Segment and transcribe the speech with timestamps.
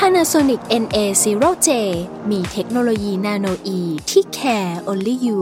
[0.00, 1.68] Panasonic NA0J
[2.30, 5.40] มีเทคโนโลยีนาโนอีที่ care only you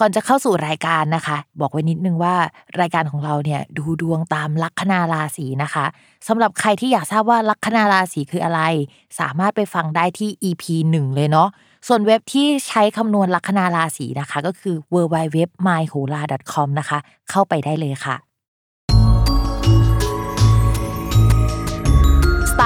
[0.00, 2.34] ก่อนจะเข้าสู่รายการนะคะ บอกไว้นิดนึงว่า
[2.80, 5.86] รายการของเราเนี่ยดูดวงตามลัคนาราศีนะคะ
[6.28, 8.60] สำหรับใครที่อยากทราบว่าลัคนาราศีคืออะไร
[9.20, 10.64] สามารถไปฟังได้ที่ EP
[10.94, 11.48] 1 เลยเนาะ
[11.88, 16.22] ส่วนเว็บที่ใช้คำนวณลัคนาราศีนะคะ ก็คือ w w w m y h o l a
[16.52, 16.98] c o m นะคะ
[17.30, 18.16] เข้าไปได้เลยค่ะ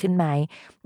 [0.00, 0.26] ขึ้นไหม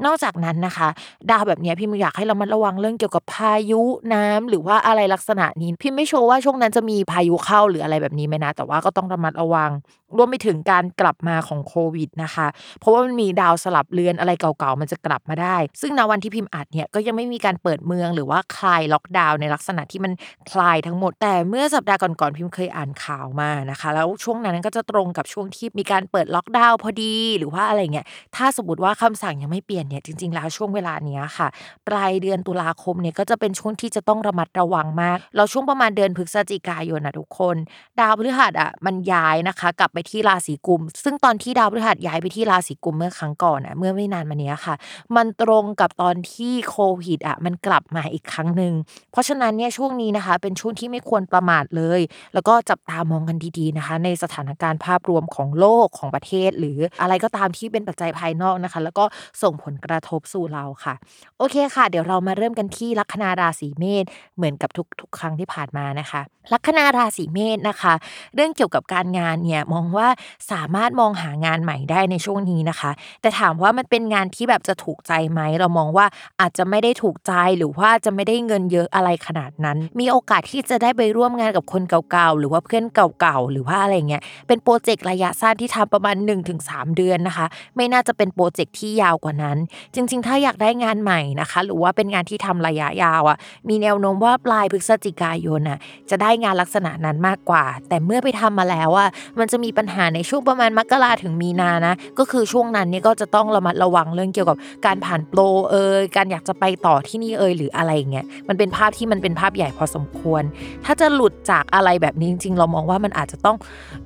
[0.04, 0.88] นอกจากนั้นนะคะ
[1.30, 3.82] ดาวแบบนี้พี่มอยากให้เรามาระวังเรื่องเกี่ยวกับพายุ
[4.14, 9.70] น้ำหรือว่าอะไรลักษณะนี้พี่ไม่โชว์ว่าช่วงนั้นจะมีพายุเข้าหรืออะไรแบบนี้ไหมนะ แต่ว่าก็ต้องระมัดระวัง
[10.16, 12.46] รวมไปถึงการกลับมาของโควิดนะคะ
[12.80, 20.12] เพราะว่ามันมีดาวสลับเลือนอะไรเก่าๆ มันจะกลับมาได้ ซึ่งในวันที่พิมพ์อัดเนี่ยก็ยังไม่มีการเปิดเมืองหรือว่าคลายล็อกดาวน์ในลักษณะที่มัน
[20.52, 28.06] คลายทั้งหมด แต่เมื่อสัปดาห์ก่อนๆพิมพ์เคยอ่านข่าวมานะคะ แล้วช่วงนั้นก็จะตรงกับช่วงที่มีการเปิดล็อกดาวน์พอดีหรือว่าอะไรเงี้ย
[28.36, 31.48] ถ้าสมมติว่าคำสั่งยังไม่เปลี่ยนเนี่ยจริง ๆ แล้วช่วงเวลาเนี้ยค่ะ
[31.88, 37.56] ปลายเดือนตุลาคมเนี่ยก็จะเป็นช่วงที่จะต้องระมัดระวังมาก เราช่วงประมาณเดือนพฤศจิกายนนะทุกคน
[37.98, 44.74] ดาวพฤหัสอะมันย้ายนะคะ กลับไปที่ราศีกุม ซึ่งตอนที่ดาวพฤหัสย้ายไปที่ราศีกุมเมื่อครั้งก่อนอะเมื่อไม่นานมานี้ค่ะ
[45.16, 48.72] มันตรงกับตอนที่โควิดอะมันกลับมาอีกครั้งหนึ่ง
[49.12, 52.00] เพราะฉะนั้นเนี่ยช่วงนี้นะคะ เป็นช่วงที่ไม่ควรประมาทเลย
[52.34, 59.10] แล้วก็จับตามองกันดีๆนะคะ ในสถานการณ์ภาพรวมของโลกของประเทศ หรืออะไรก็ตามที่เป็นปัจจัยภายนอกนะคะแล้วก็
[59.42, 60.94] ส่งผลกระทบสู่เราค่ะ
[61.38, 64.04] โอเคค่ะ เดี๋ยวเรามาเริ่มกันที่ลัคนาราศีเมษ
[64.36, 64.70] เหมือนกับ
[65.00, 66.20] ทุกๆ ครั้งที่ผ่านมานะคะ
[66.52, 67.94] ลัคนาราศีเมษนะคะ
[68.34, 70.08] เรื่องเกี่ยวกับการงานเนี่ยมองว่า
[70.52, 72.90] สามารถมองหางานใหม่ได้ในช่วงนี้นะคะ
[73.20, 76.06] แต่ถามว่ามันเป็นงานที่แบบจะถูกใจไหมเรามองว่า
[76.40, 86.16] อาจจะไม่ได้ถูกใจหรือว่าจะไม่ได้เงินเยอะอะไรขนาดนั้น มีโอกาสที่จะได้ไปร่วมงานกับคนเก่าๆหรือว่าเพื่อนเก่าๆหรือว่าอะไรเงี้ยเป็นโปรเจกต์ระยะสั้นที่ทำประมาณ
[86.56, 87.46] 1-3 เดือนนะคะ
[87.76, 89.58] ไม่น่าจะเป็นโปรเจกต์ที่ยาวกว่านั้น
[89.94, 93.36] จริง ๆ ถ้าอยากได้งานใหม่นะคะ หรือว่าเป็นงานที่ทำระยะยาวอะ
[93.68, 95.78] มีแนวโน้มว่าปลายพฤศจิกายนอะ
[96.10, 99.08] จะได้งานลักษณะนั้นมากกว่า แต่เมื่อไปทำมาแล้วอะ
[99.38, 110.42] มันจะมีปัญหาในช่วงประมาณมกราถึงมีนานะ ก็คือช่วงนั้นเนี่ยก็จะต้องระมัดระวังเรื่องเกี่ยวกับการผ่านโปรเอยการอยากจะไปต่อที่นี่เอยหรืออะไรเงี้ยมันเป็นภาพที่มันเป็นภาพใหญ่พอสมควร
[110.84, 113.56] ถ้าจะหลุดจากอะไรแบบนี้จริง ๆ เรามองว่ามันอาจจะต้อง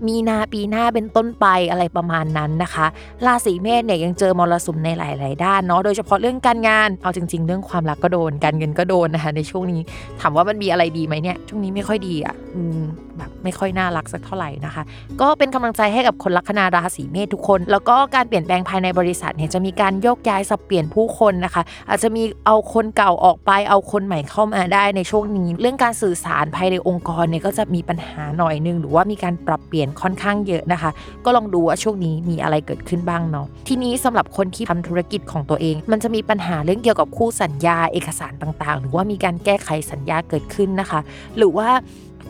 [0.07, 2.87] มีนาปีหน้าเป็นต้นไปอะไรประมาณนั้นนะคะ
[3.27, 9.81] ราศีเมษเนี่ยยังเจอมรสุมในหลาย ๆ ด้านเนาะโดยเฉพาะเรื่องการงาน เอาจริง ๆ เรื่องความรักก็โดน การเงินก็โดนนะคะในช่วงนี้
[10.21, 12.83] ถามว่ามันมีอะไรดีไหมเนี่ยช่วงนี้ไม่ค่อยดีอะอืม
[13.19, 14.83] แบบไม่ค่อยน่ารักสักเท่าไหร่นะคะ
[15.21, 30.91] ก็เป็นกำลังใจให้กับคนลัคนาราศีเมษทุกคน แล้วก็การเปลี่ยนแปลงภายในบริษัทเนี่ยจะมีการโยกย้ายสับเปลี่ยนผู้คนนะคะ อาจจะมีเอาคนเก่าออกไปเอาคนใหม่เข้ามาได้ในช่วงนี้ เรื่องการสื่อสารภายในองค์กรเนี่ยก็จะมีปัญหาหน่อยนึงหรือว่ามีการปรับเปลี่ยนค่อนข้างเยอะนะคะ
[31.25, 41.01] ก็ลองดูว่าช่วงนี้มีอะไรเกิดขึ้นบ้างเนาะทีนี้สำหรับคนที่ทำธุรกิจของตัวเอง มันจะมีปัญหาเรื่องเกี่ยวกับคู่สัญญาเอกสารต่างๆ หรือว่ามีการแก้ไขสัญญาเกิดขึ้นนะคะ
[41.37, 41.69] หรือว่า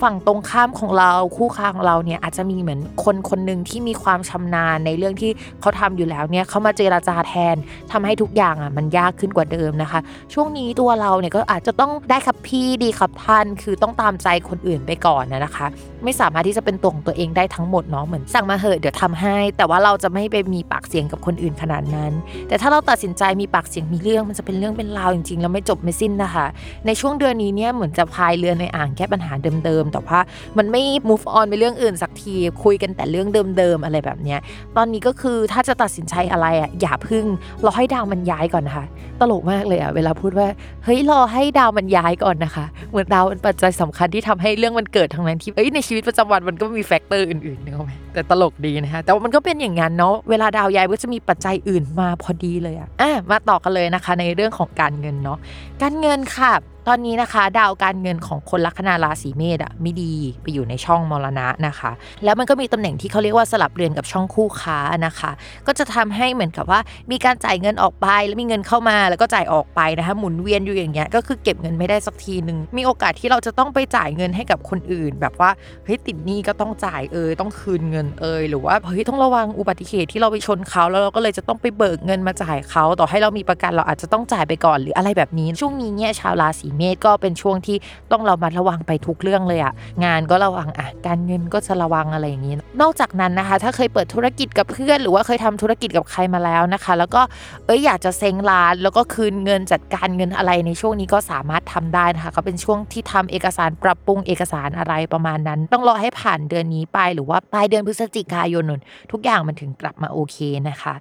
[0.02, 5.30] ฝั่งตรงข้ามของเราคู่ค้าของเราเนี่ยอาจจะมีเหมือนคนคนหนึ่งที่มีความชำนาญในเรื่องที่
[5.60, 7.56] เขาทำอยู่แล้วเนี่ยเขามาเจราจาแทน
[7.92, 10.00] ทำให้ทุกอย่างอะมันยากขึ้นกว่าเดิมนะคะ
[10.34, 15.66] ช่วงนี้ตัวเราเนี่ยก็อาจจะต้องได้ครับพี่ดีครับท่านคือต้องตามใจคนอื่นไปก่อนนะคะ
[16.04, 22.12] ไม่สามารถที่จะเป็นตัวของตัวเองได้ทั้งหมดเนาะเหมือนสั่งมาเหอะเดี๋ยวทำให้ แต่ว่าเราจะไม่ไปมีปากเสียงกับคนอื่นขนาดนั้น
[22.48, 26.46] แต่ถ้าเราตัดสินใจมีปากเสียงมีเรื่องมันจะเป็นเรื่องเป็นราวจริงๆแล้วไม่จบไม่สิ้นนะคะ
[26.86, 29.32] ในช่วงเดือนนี้เนี่ยเหมือนจะพายเรือในอ่างแก้ปัญหา
[29.64, 30.18] เดิมๆแต่ว่า
[30.58, 33.28] มันไม่ move on ไปเรื่องอื่นสักทีคุยกันแต่เรื่อง
[33.58, 34.40] เดิมๆอะไรแบบเนี้ย
[34.76, 37.24] ตอนนี้ก็คือถ้าจะตัดสินใจอะไรอะอย่าพึ่ง
[37.64, 38.86] รอให้ดาวมันย้ายก่อนนะคะ
[39.20, 40.48] ตลกมากเลยอะเวลาพูดว่า
[40.84, 55.38] เฮ้ยรอให้ดาวมันย้ายก่อนนะคะ เหมือนดาวเป็นปัจจัยสำคัญที่ทำให้เรื่องมันเกิดทั้งนั้นที่เอ้ยในชีวิตประจำวันมันก็มี factor อื่นๆนึกออกไหมแต่ตลกดีนะคะแต่ว่ามันก็เป็นอย่างนั้นเนาะเวลาดาวย้ายก็จะมีปัจจัยอื่นมาพอดีเลยอะอะมาต่อกันเลยนะคะ ในเรื่องของการเงินเนาะ
[55.82, 56.52] การเงินค่ะ
[56.88, 61.90] ตอนนี้นะคะ ดาวการเงินของคนลัคนาราศีเมษอะไม่ดีไปอยู่ในช่องมรณะนะคะ
[62.24, 65.30] แล้วมันก็มีตำแหน่งที่เขาเรียกว่าสลับเรือนกับช่องคู่ค้านะคะ
[65.66, 75.50] ก็จะทำให้เหมือนกับว่ามีการจ่ายเงินออกไป แล้วมีเงินเข้ามาแล้วก็จ่ายออกไปนะคะหมุนเวียนอยู่อย่างเงี้ยก็คือเก็บเงินไม่ได้สักทีหนึ่งมีโอกาสที่เราจะต้องไปจ่ายเงินให้กับคนอื่น แบบว่า
[75.84, 87.76] เฮ้ยติดหนี้ก็ต้องจ่ายเอยต้องคืนเงินเอยหรือว่าเฮ้ยต้องระวังอุบัติเหตุที่เราไปชนเขาแล้วเราก็เลยจะต้องไปเบิกเงินมาจ่ายเขาต่อให้เรามีประกันเราอาจจะต้องจ่ายไปก่อนหรืออะไรแบบนี้ช่วงนี้เนี่ยชาวราศีเมษก็เป็นช่วงที่
[88.12, 89.72] ต้องเรามาระวังไปทุกเรื่องเลยอะ
[90.04, 97.22] งานก็ระวังอะการเงินก็จะระวังอะไรอย่างนี้ นอกจากนั้นนะคะ ถ้าเคยเปิดธุรกิจกับเพื่อน หรือว่าเคยทำธุรกิจกับใครมาแล้วนะคะ แล้วก็
[97.66, 108.80] เอ้ยอยากจะเซ็งร้าน แล้วก็คืนเงินจัดการเงินอะไรในช่วงนี้ก็สามารถทำได้นะคะก็เป็นช่วงที่ทำเอกสารปรับปรุงเอกสารอะไรประมาณนั้น ต้องรอให้ผ่านเดือนนี้ไป หรือว่าปลายเดือนพฤศจิกายนน
[109.12, 110.36] ทุกอย่างมันถึงกลับมาโอเค
[110.68, 110.94] นะคะ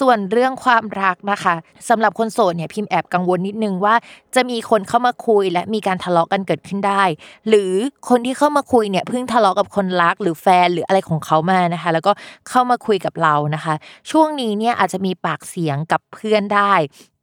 [0.00, 1.54] ส่วนเรื่องความรักนะคะ
[1.88, 3.94] สำหรับคนโสดเนี่ยพิมพ์แอบกังวลนิดนึงว่า
[4.34, 7.02] จะมีคนเข้ามาาคุยและมีการทะเลาะกันเกิดขึ้นได้
[7.48, 7.72] หรือ
[8.08, 12.12] คนที่เข้ามาคุยเนี่ยเพิ่งทะเลาะกับคนรักหรือแฟนหรืออะไรของเขามานะคะ แล้วก็
[12.48, 13.74] เข้ามาคุยกับเรานะคะ
[14.10, 16.72] ช่วงนี้เนี่ยอาจจะมีปากเสียงกับเพื่อนได้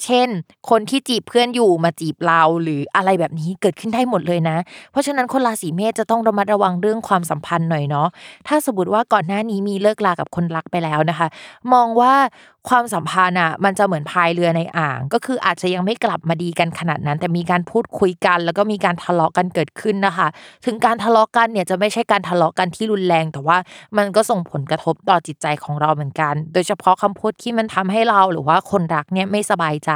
[0.04, 0.30] เช่น
[0.70, 4.58] คนที่จีบเพื่อนอยู่มาจีบเราหรืออะไรแบบนี้เกิดขึ้นได้หมดเลยนะ
[4.92, 8.08] เพราะฉะนั้นคนราศีเมษจะต้องระมัดระวังเรื่องความสัมพันธ์หน่อยเนาะ
[8.48, 11.28] ถ้าสมมติว่าก่อนหน้านี้มีเลิกลากับคนรักไปแล้วนะคะ
[11.74, 12.14] มองว่า
[12.70, 20.28] ความสัมพันธ์อะมันจะเหมือนพายเรือในอ่าง ก็คืออาจจะยังไม่กลับมาดีกันขนาดนั้น แต่มีการพูดคุยกัน แล้วก็มีการทะเลาะกันเกิดขึ้นนะคะ
[20.66, 23.58] ถึงการทะเลาะกันเนี่ยจะไม่ใช่การทะเลาะกันที่รุนแรง แต่ว่า
[23.98, 29.92] มันก็ส่งผลกระทบต่อจิตใจของเราเหมือนกัน โดยเฉพาะคำพูดที่มันทำให้เราหรือว่าคนรักเนี่ยไม่สบายใจ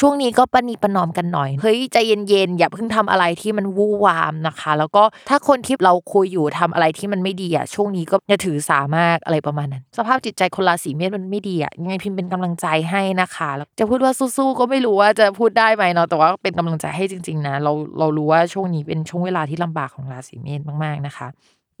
[0.00, 1.96] ช่วงนี้ก็ปณีประนอมกันหน่อยเฮ้ยใจ
[2.28, 21.28] เย็นๆอย่าเพิ่งทำอะไรที่มันวู่วามนะคะ แล้วก็ถ้าคนที่เราคุยอยู่ทำอะไรที่มันไม่ดีอะช่วงนี้ก็อย่าถือสามากอะไรประมาณนั้น สภาพจิตใจคนราศีเมษมันไม่ดีอะยังไงพิมพ์เป็นกำลังใจให้นะคะแล้วจะพูดว่าสู้ๆก็ไม่รู้ว่าจะพูดได้ไหมเนาะแต่ว่าเป็นกำลังใจให้จริง ๆ นะ เราเรารู้ว่าช่วงนี้เป็นช่วงเวลาที่ลำบากของราศีเมษมากๆนะคะ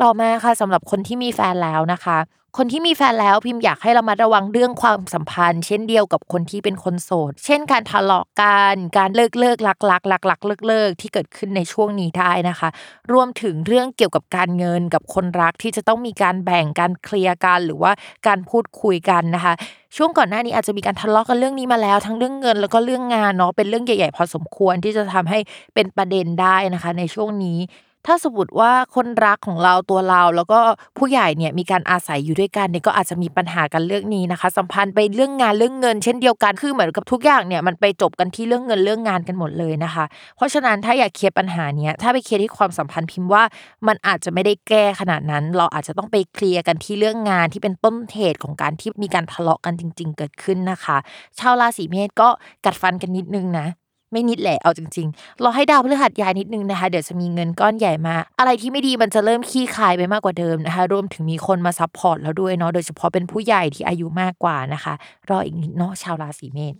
[0.02, 2.18] ต่อมาค่ะสำหรับคนที่มีแฟนแล้วนะคะ
[2.56, 12.68] คนที่มีแฟนแล้วพิมพ์อยากให้เรามาระวังเรื่องความสัมพันธ์ เช่นเดียวกับคนที่เป็นคนโสด เช่นการทะเลาะกันการเลิกเลิกลักลักลักลักเลิกเลิกที่เกิดขึ้นในช่วงนี้ได้นะคะ
[13.12, 17.92] รวมถึงเรื่องเกี่ยวกับการเงินกับคนรักที่จะต้องมีการแบ่งการเคลียร์กันหรือว่า
[18.26, 19.54] การพูดคุยกันนะคะ
[19.96, 25.38] ช่วงก่อนหน้านี้อาจจะมีการทะเลาะกันเรื่องนี้มาแล้ว ทั้งเรื่องเงินแล้วก็เรื่องงานเนาะเป็นเรื่องใหญ่ๆพอสมควรที่จะทำให้
[25.74, 27.58] เป็นประเด็นได้นะคะ ในช่วงนี้
[28.06, 30.58] ถ้าสมมติว่าคนรักของเราตัวเรา แล้วก็
[30.98, 40.04] ผู้ใหญ่เนี่ยมีการอาศัยอยู่ด้วยกันเนี่ยก็อาจจะมีปัญหากันเรื่องนี้นะคะ สัมพันธ์ไปเรื่องงานเรื่องเงิน เช่นเดียวกันคือเหมือนกับทุกอย่างเนี่ยมันไปจบกันที่เรื่องเงินเรื่องงานกันหมดเลยนะคะ
[40.36, 43.42] เพราะฉะนั้นถ้าอยากเคลียร์ปัญหาเนี้ยถ้าไปเคลียร์ที่ความสัมพันธ์พิมพ์ว่า
[43.86, 50.96] มันอาจจะไม่ได้แก้ขนาดนั้น เราอาจจะต้องไปเคลียร์กันที่เรื่องงานที่เป็นต้นเหตุของการที่มีการทะเลาะกันจริง ๆ เกิดขึ้นนะคะ
[51.38, 52.28] ชาวราศีเมษก็
[52.64, 53.66] กัดฟันกันนิดนึงนะ
[54.12, 64.94] ไม่นิดแหละเอาจริงๆเราให้ดาวพฤหัสย้ายนิดนึงนะคะ เดี๋ยวจะมีเงินก้อนใหญ่มา อะไรที่ไม่ดีมันจะเริ่มคลี่คลายไปมากกว่าเดิมนะคะ รวมถึงมีคนมา support แล้วด้วยเนาะโดยเฉพาะเป็นผู้ใหญ่ที่อายุมากกว่านะคะ
[65.30, 66.74] รออีกนิดเนาะชาวราศีเมษ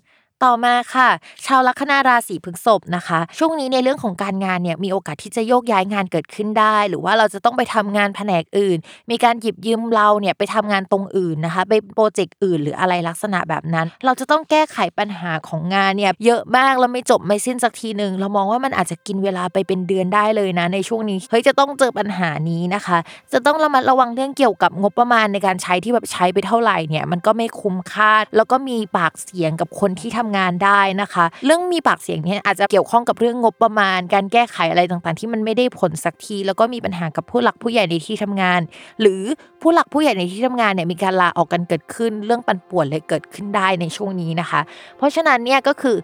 [0.44, 1.08] ต่อมาค่ะ
[1.46, 8.78] ชาวลัคนาราศีพฤษภนะคะ ช่วงนี้ในเรื่องของการงานเนี่ยมีโอกาสที่จะโยกย้ายงานเกิดขึ้นได้ หรือว่าเราจะต้องไปทำงานแผนกอื่น
[9.10, 22.98] มีการหยิบยืมเราเนี่ยไปทำงานตรงอื่นนะคะไป project อื่น หรืออะไรลักษณะแบบนั้น เราจะต้องแก้ไขปัญหาของงานเนี่ยเยอะมากแล้วไม่จบไม่สิ้นสักทีหนึ่งเรามองว่ามันอาจจะกินเวลาไปเป็นเดือนได้เลยนะ ในช่วงนี้เฮ้ยจะต้องเจอปัญหานี้นะคะ
[23.32, 38.60] จะต้องระมัดระวังเรื่องเกี่ยวกับงบประมาณในการใช้ที่แบบใช้ไปเท่าไหร่เนี่ยมันก็ไม่คุ้มค่าแล้วก็มีปากเสียงกับคนที่ทางานได้นะคะ เรื่องมีปากเสียงเนี่ยอาจจะเกี่ยวข้องกับเรื่องงบประมาณ การแก้ไขอะไรต่างๆ ที่มันไม่ได้ผลสักที แล้วก็มีปัญหากับผู้หลักผู้ใหญ่ในที่ทำงาน
[39.00, 39.22] หรือ
[39.62, 44.60] ผู้หลักผู้ใหญ่ในที่ทำงานเนี่ยมีการลาออกกันเกิดขึ้น เรื่องปั่นป่วนเลยเกิดขึ้นได้ในช่วงนี้นะคะ
[44.96, 45.96] เพราะฉะนั้นเนี่ยก็คือ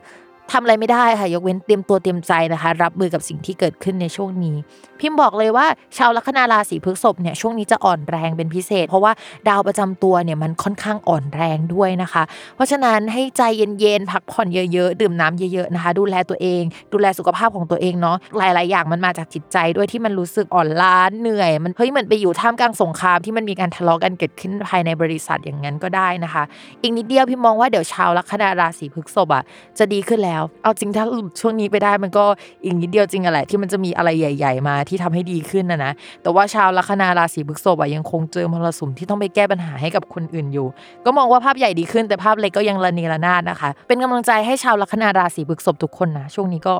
[0.52, 4.56] ทำอะไรไม่ได้ค่ะยกเว้นเตรียมตัวเตรียมใจนะคะ รับมือกับสิ่งที่เกิดขึ้นในช่วงนี้
[5.00, 9.12] พิมพ์บอกเลยว่า ชาวลัคนาราศีพฤษภเนี่ยช่วงนี้จะอ่อนแรงเป็นพิเศษ เพราะว่า
[9.48, 12.22] ดาวประจำตัวเนี่ยมันค่อนข้างอ่อนแรงด้วยนะคะ
[12.56, 13.42] เพราะฉะนั้นให้ใจ
[13.80, 26.42] เย็นๆพักผ่อนเยอะๆดื่มน้ำเยอะๆนะคะ ดูแลตัวเอง ดูแลสุขภาพของตัวเองเนาะหลาย ๆ อย่างมันมาจากจิตใจด้วยที่มันรู้สึกอ่อนล้าเหนื่อย มันเฮ้ยเหมือนไปอยู่ท่ามกลางสงครามที่มันมีการทะเลาะกันเกิดขึ้นภายในบริษัทอย่างนั้นก็ได้นะคะ
[26.82, 29.42] อีกนิดเดียวพี่มองว่าเดี๋ยวชาวลัคนาราศีพฤษภอะ
[29.78, 32.25] จะดีขึ้นแล้วเอาจริงถ้าหลุดช่วงนี้ไปได้มันก็
[32.64, 40.67] อีกนิดเดียวจริงอะแหละที่มันจะมีอะไรใหญ่ ๆ มาที่ทำให้ดีขึ้นนะนะ แต่ว่าชาวลัคนาราศีพฤษภยังคงเจอมรสุมที่ต้องไปแก้ปัญหาให้กับคนอื่นอยู่
[41.05, 46.75] ก็มองว่าภาพใหญ่ดีขึ้นแต่ภาพเล็กก็ยังระเนระนาดนะคะ เป็นกำลังใจให้ชาวลัคนาราศีพฤษภทุกคนนะช่วงนี้ก็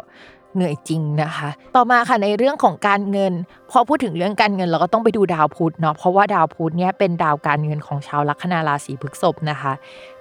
[0.55, 3.33] เหนื่อยจริงนะคะ ต่อมาค่ะในเรื่องของการเงิน
[3.71, 9.73] พอพูดถึงเรื่องการเงินเราก็ต้องไปดูดาวพุธเนาะเพราะว่าดาวพุธเนี่ยเป็นดาวการเงินของชาวลัคนาราศีพฤษภนะคะ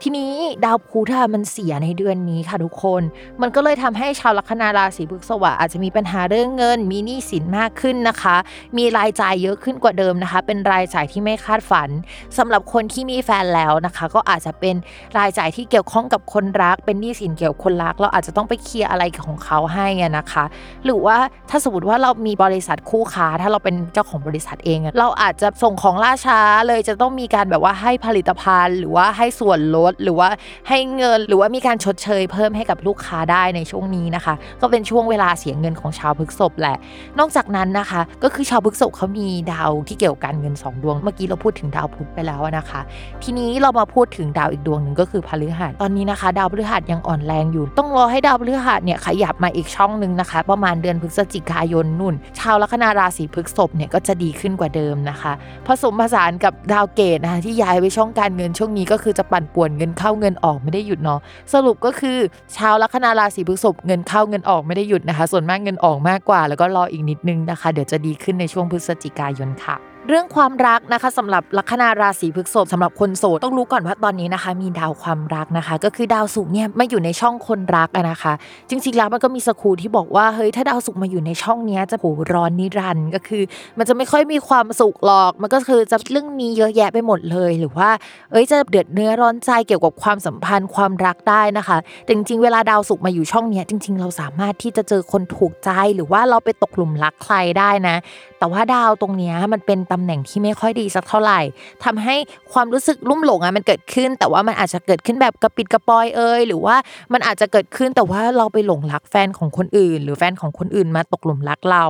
[0.01, 0.31] ทีนี้
[0.65, 3.01] ดาวพุธอะมันเสียในเดือนนี้ค่ะทุกคน
[3.41, 8.35] มันก็เลยทำให้ชาวลัคนาราศีพฤษภอาจจะมีปัญหาเรื่องเงิน มีหนี้สินมากขึ้นนะคะ
[8.77, 11.89] มีรายจ่ายเยอะขึ้นกว่าเดิมนะคะ เป็นรายจ่ายที่ไม่คาดฝัน
[12.37, 14.75] สำหรับคนที่มีแฟนแล้วนะคะ ก็อาจจะเป็น
[15.17, 20.45] รายจ่ายที่เกี่ยวข้องกับคนรัก เป็นหนี้สินเกี่ยวกับคนรัก เราอาจจะต้องไปเคลียร์อะไรของเขาให้อะนะคะ
[20.85, 21.17] หรือว่า
[21.49, 30.29] ถ้าสมมติว่าเรามีบริษัทคู่ค้า ถ้าเราเป็นเจ้าของบริษัทเอง เราอาจจะส่งของล่าช้าเลยจะต้องมีการแบบว่าให้ผลิตภัณฑ์ หรือว่าให้ส่วนลด หรือว่า
[30.69, 36.77] ให้เงิน หรือว่ามีการชดเชยเพิ่มให้กับลูกค้าได้ในช่วงนี้นะคะ ก็เป็นช่วงเวลาเสียเงินของชาวพฤษภแหละ
[37.19, 42.81] นอกจากนั้นนะคะ ก็คือชาวพฤษภเขามีดาวที่เกี่ยวกับเงิน 2 ดวง เมื่อกี้เราพูดถึงดาวพุธไปแล้วนะคะ
[43.23, 55.33] ทีนี้เรามาพูดถึงดาวอีกดวงหนึ่งก็คือพฤหัส ตอนนี้นะคะ ดาวพฤหัสยังอ่อนแรงอยู่ ต้องรอให้ดาวพฤหัสเนี่ยขยับมาอีกช่องหนึ่งนะคะ ประมาณเดือนพฤศจิกายนนุ่น ชาวลัคนาราศีพฤษภเนี่ยก็จะดีขึ้นกว่าเดิมนะคะ
[55.67, 61.19] ผสมผสานกับดาวเกตนะคะที่ย้ายไปช่องการเงินช่วงนี้ก็คือจะปั่นป่วนเงินเข้าเงินออกไม่ได้หยุดเนาะ
[61.53, 62.17] สรุปก็คือ
[62.57, 78.33] ชาวลัคนาราศีพฤษภเงินเข้าเงินออกไม่ได้หยุดนะคะ ส่วนมากเงินออกมากกว่า แล้วก็รออีกนิดนึงนะคะ เดี๋ยวจะดีขึ้นในช่วงพฤศจิกายนค่ะ เรื่องความรักนะคะสำหรับลัคนาราศีพฤษภสำหรับคนโสดต้องรู้ก่อนว่าตอนนี้นะคะ มีดาวความรักนะคะ ก็คือดาวศุกร์เนี่ยมาอยู่ในช่องคนรักนะคะ
[78.69, 83.43] จริงๆแล้วมันก็มีสกูที่บอกว่าเฮ้ยถ้าดาวศุกร์มาอยู่ในช่องเนี้ยจะโหร้อนนิรันด์ก็คือ
[83.77, 87.89] มันจะไม่ค่อยมีความสุขหรอก มันก็คือจะเรื่องนี้เยอะแยะไปหมดเลยหรือว่า
[88.31, 97.95] เอ้ยจะเดือดเนื้อร้อนใจเกี่ยวกับความสัมพันธ์ความรักได้นะคะแต่จริงๆเวลาดาวศุกร์มาอยู่ช่องเนี้ยจริง ๆ เราสามารถที่จะเจอคนถูกใจหรือว่าเราไปตกหลุมรักใครได้นะ
[98.39, 101.39] แต่ว่าดาวตรงเนี้ยมันเป็นตำแหน่งที่ไม่ค่อยดีสักเท่าไหร่
[101.85, 102.15] ทำให้
[102.53, 106.75] ความรู้สึกลุ่มหลงอะมันเกิดขึ้น แต่ว่ามันอาจจะเกิดขึ้นแบบกระปิดกระปอยเอยหรือว่า
[107.13, 111.85] มันอาจจะเกิดขึ้นแต่ว่าเราไปหลงรักแฟนของคนอื่น หรือแฟนของคนอื่นมาตกหลุมรักเรา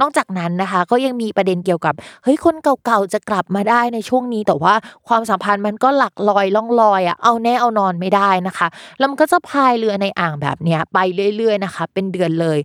[0.00, 4.74] นอกจากนั้นนะคะ ก็ยังมีประเด็นเกี่ยวกับเฮ้ยคนเก่าๆจะกลับมาได้ในช่วงนี้ แต่ว่า
[5.08, 10.98] ความสัมพันธ์มันก็หลักลอยล่องลอยอะเอาแน่เอานอนไม่ได้นะคะแล้วมันก็จะพายเรือในอ่างแบบเนี้ยไป
[11.36, 12.58] เรื่อย ๆนะคะ เป็นเดือนเลย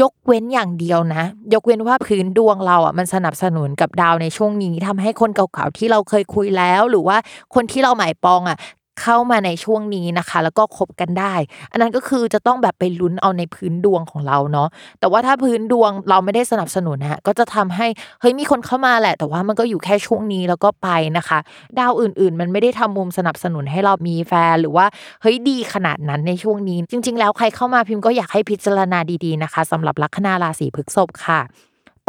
[0.00, 1.22] ยกเว้นอย่างเดียวนะ
[1.54, 7.16] ยกเว้นว่าพื้นดวงเราอะมันสนับสนุนกับดาวในช่วงนี้ทำให้คนเก่าๆที่เราเคยคุยแล้ว หรือว่า
[7.54, 8.58] คนที่เราหมายปองอะ
[9.00, 11.34] เข้ามาในช่วงนี้นะคะ แล้วก็คบกันได้
[11.72, 14.68] อันนั้นก็คือจะต้องแบบไปลุ้นเอาในพื้นดวงของเราเนาะ
[15.00, 17.86] แต่ว่าถ้าพื้นดวงเราไม่ได้สนับสนุนฮะก็จะทำให้
[18.20, 21.38] เฮ้ยมีคนเข้ามาแหละ แต่ว่ามันก็อยู่แค่ช่วงนี้แล้วก็ไปนะคะ
[21.78, 24.86] ดาวอื่น ๆ มันไม่ได้ทำมุมสนับสนุนให้เรามีแฟนหรือว่า
[25.22, 31.40] เฮ้ยดีขนาดนั้นในช่วงนี้ จริง ๆ แล้วใครเข้ามาพิมพ์ก็อยากให้พิจารณาดีๆนะคะสำหรับลัคนาราศีพฤษภค่ะ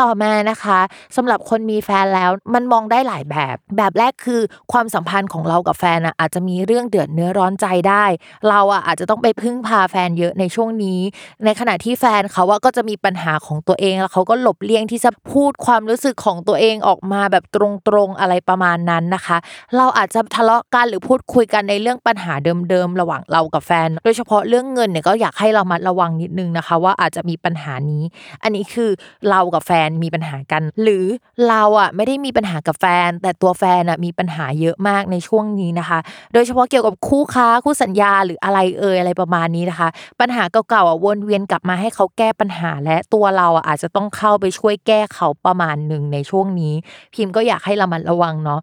[0.01, 0.79] ต่อมานะคะ
[1.15, 8.05] สำหรับคนมีแฟนแล้วมันมองได้หลายแบบ แบบแรกคือความสัมพันธ์ของเรากับแฟนอะอาจจะมีเรื่องเดือดเนื้อร้อนใจได้
[8.49, 10.99] เราอะอาจจะต้องไปพึ่งพาแฟนเยอะในช่วงนี้
[11.45, 17.57] ในขณะที่แฟนเขาว่าก็จะมีปัญหาของตัวเองแล้วเขาก็หลบเลี่ยงที่จะพูดความรู้สึกของตัวเองออกมาแบบต
[17.93, 19.37] รงๆอะไรประมาณนั้นนะคะ
[19.77, 22.33] เราอาจจะทะเลาะกันหรือพูดคุยกันในเรื่องปัญหา
[22.69, 28.03] เดิมๆระหว่างเรากับแฟน โดยเฉพาะเรื่องเงินเนี่ยก็อยากให้เรามัดระวังนิดนึงนะคะ ว่าอาจจะมีปัญหานี้
[28.43, 28.89] อันนี้คือ
[29.29, 31.05] เรากับแฟนนมีปัญหากัน หรือ
[31.49, 35.99] เราอะไม่ได้มีปัญหากับแฟน แต่ตัวแฟนอะมีปัญหาเยอะมากในช่วงนี้นะคะ
[36.33, 39.89] โดยเฉพาะเกี่ยวกับคู่ค้าคู่สัญญาหรืออะไรเอ่ยอะไรประมาณนี้นะคะ
[40.19, 46.73] ปัญหาเก่าๆอะวนเวียนกลับมาให้เขาแก้ปัญหาและตัวเราอะอาจจะต้องเข้าไปช่วยแก้เขาประมาณหนึ่งในช่วงนี้
[47.13, 48.61] พิมพ์ก็อยากให้ระมัดระวังเนาะ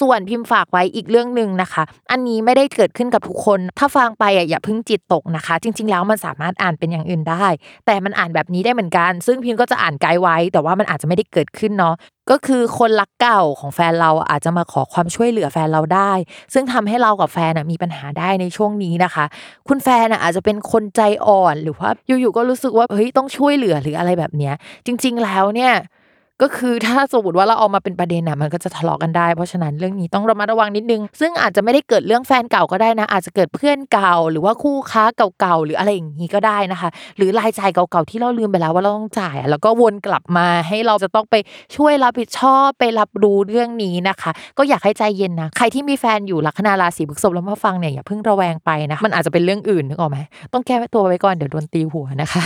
[0.00, 7.46] ส่วนพิมพ์ฝากไว้อีกเรื่องหนึ่งนะคะ อันนี้ไม่ได้เกิดขึ้นกับทุกคน ถ้าฟังไปอะอย่าพิ่งจิตตกนะคะ จริง ๆ แล้วมันสามารถอ่านเป็นอย่างอื่นได้
[7.86, 11.94] แต่มันอ่านแบบนี้ได้เหมือนกัน ซึ่งพิมพ์ก็จะอ่านไกด์ไว้แต่ว่ามันอาจจะไม่ได้เกิดขึ้นเนาะ
[12.30, 16.12] ก็คือคนรักเก่าของแฟนเราอาจจะมาขอความช่วยเหลือแฟนเราได้
[16.54, 19.24] ซึ่งทำให้เรากับแฟนมีปัญหาได้ในช่วงนี้นะคะ
[19.68, 24.54] คุณแฟนอาจจะเป็นคนใจอ่อนหรือว่าอยู่ๆก็รู้สึกว่าเฮ้ยต้องช่วยเหลือหรืออะไรแบบเนี้ย
[24.86, 25.72] จริง ๆ แล้วเนี่ย
[26.42, 35.04] ก็คือถ้าสมมติว่าเราเอามาเป็นประเด็นน่ะมันก็จะทะเลาะกันได้ เพราะฉะนั้นเรื่องนี้ต้องระมัดระวังนิดนึง ซึ่งอาจจะไม่ได้เกิดเรื่องแฟนเก่าก็ได้นะ อาจจะเกิดเพื่อนเก่า หรือว่าคู่ค้า
[35.40, 41.34] เก่าๆหรืออะไรอย่างนี้ก็ได้นะคะ หรือรายจ่ายเก่าๆที่เราลืมไปแล้วว่าเราต้องจ่าย แล้วก็วนกลับมาให้เราจะต้องไป
[41.76, 50.18] ช่วยรับผิดชอบไปรับรู้เรื่องนี้นะคะ ก็อยากให้ใจเย็นนะใครที่มีแฟนอยู่ลัคนาราศีพฤษภแล้วมาฟังเนี่ยอย่าเพิ่งระแวงไปนะมันอาจจะเป็นเรื่องอื่นนึกออกไหม
[50.52, 52.42] ต้องแก้ตัวไว้ก่อนเดี๋ยวโดนตีหัวนะคะ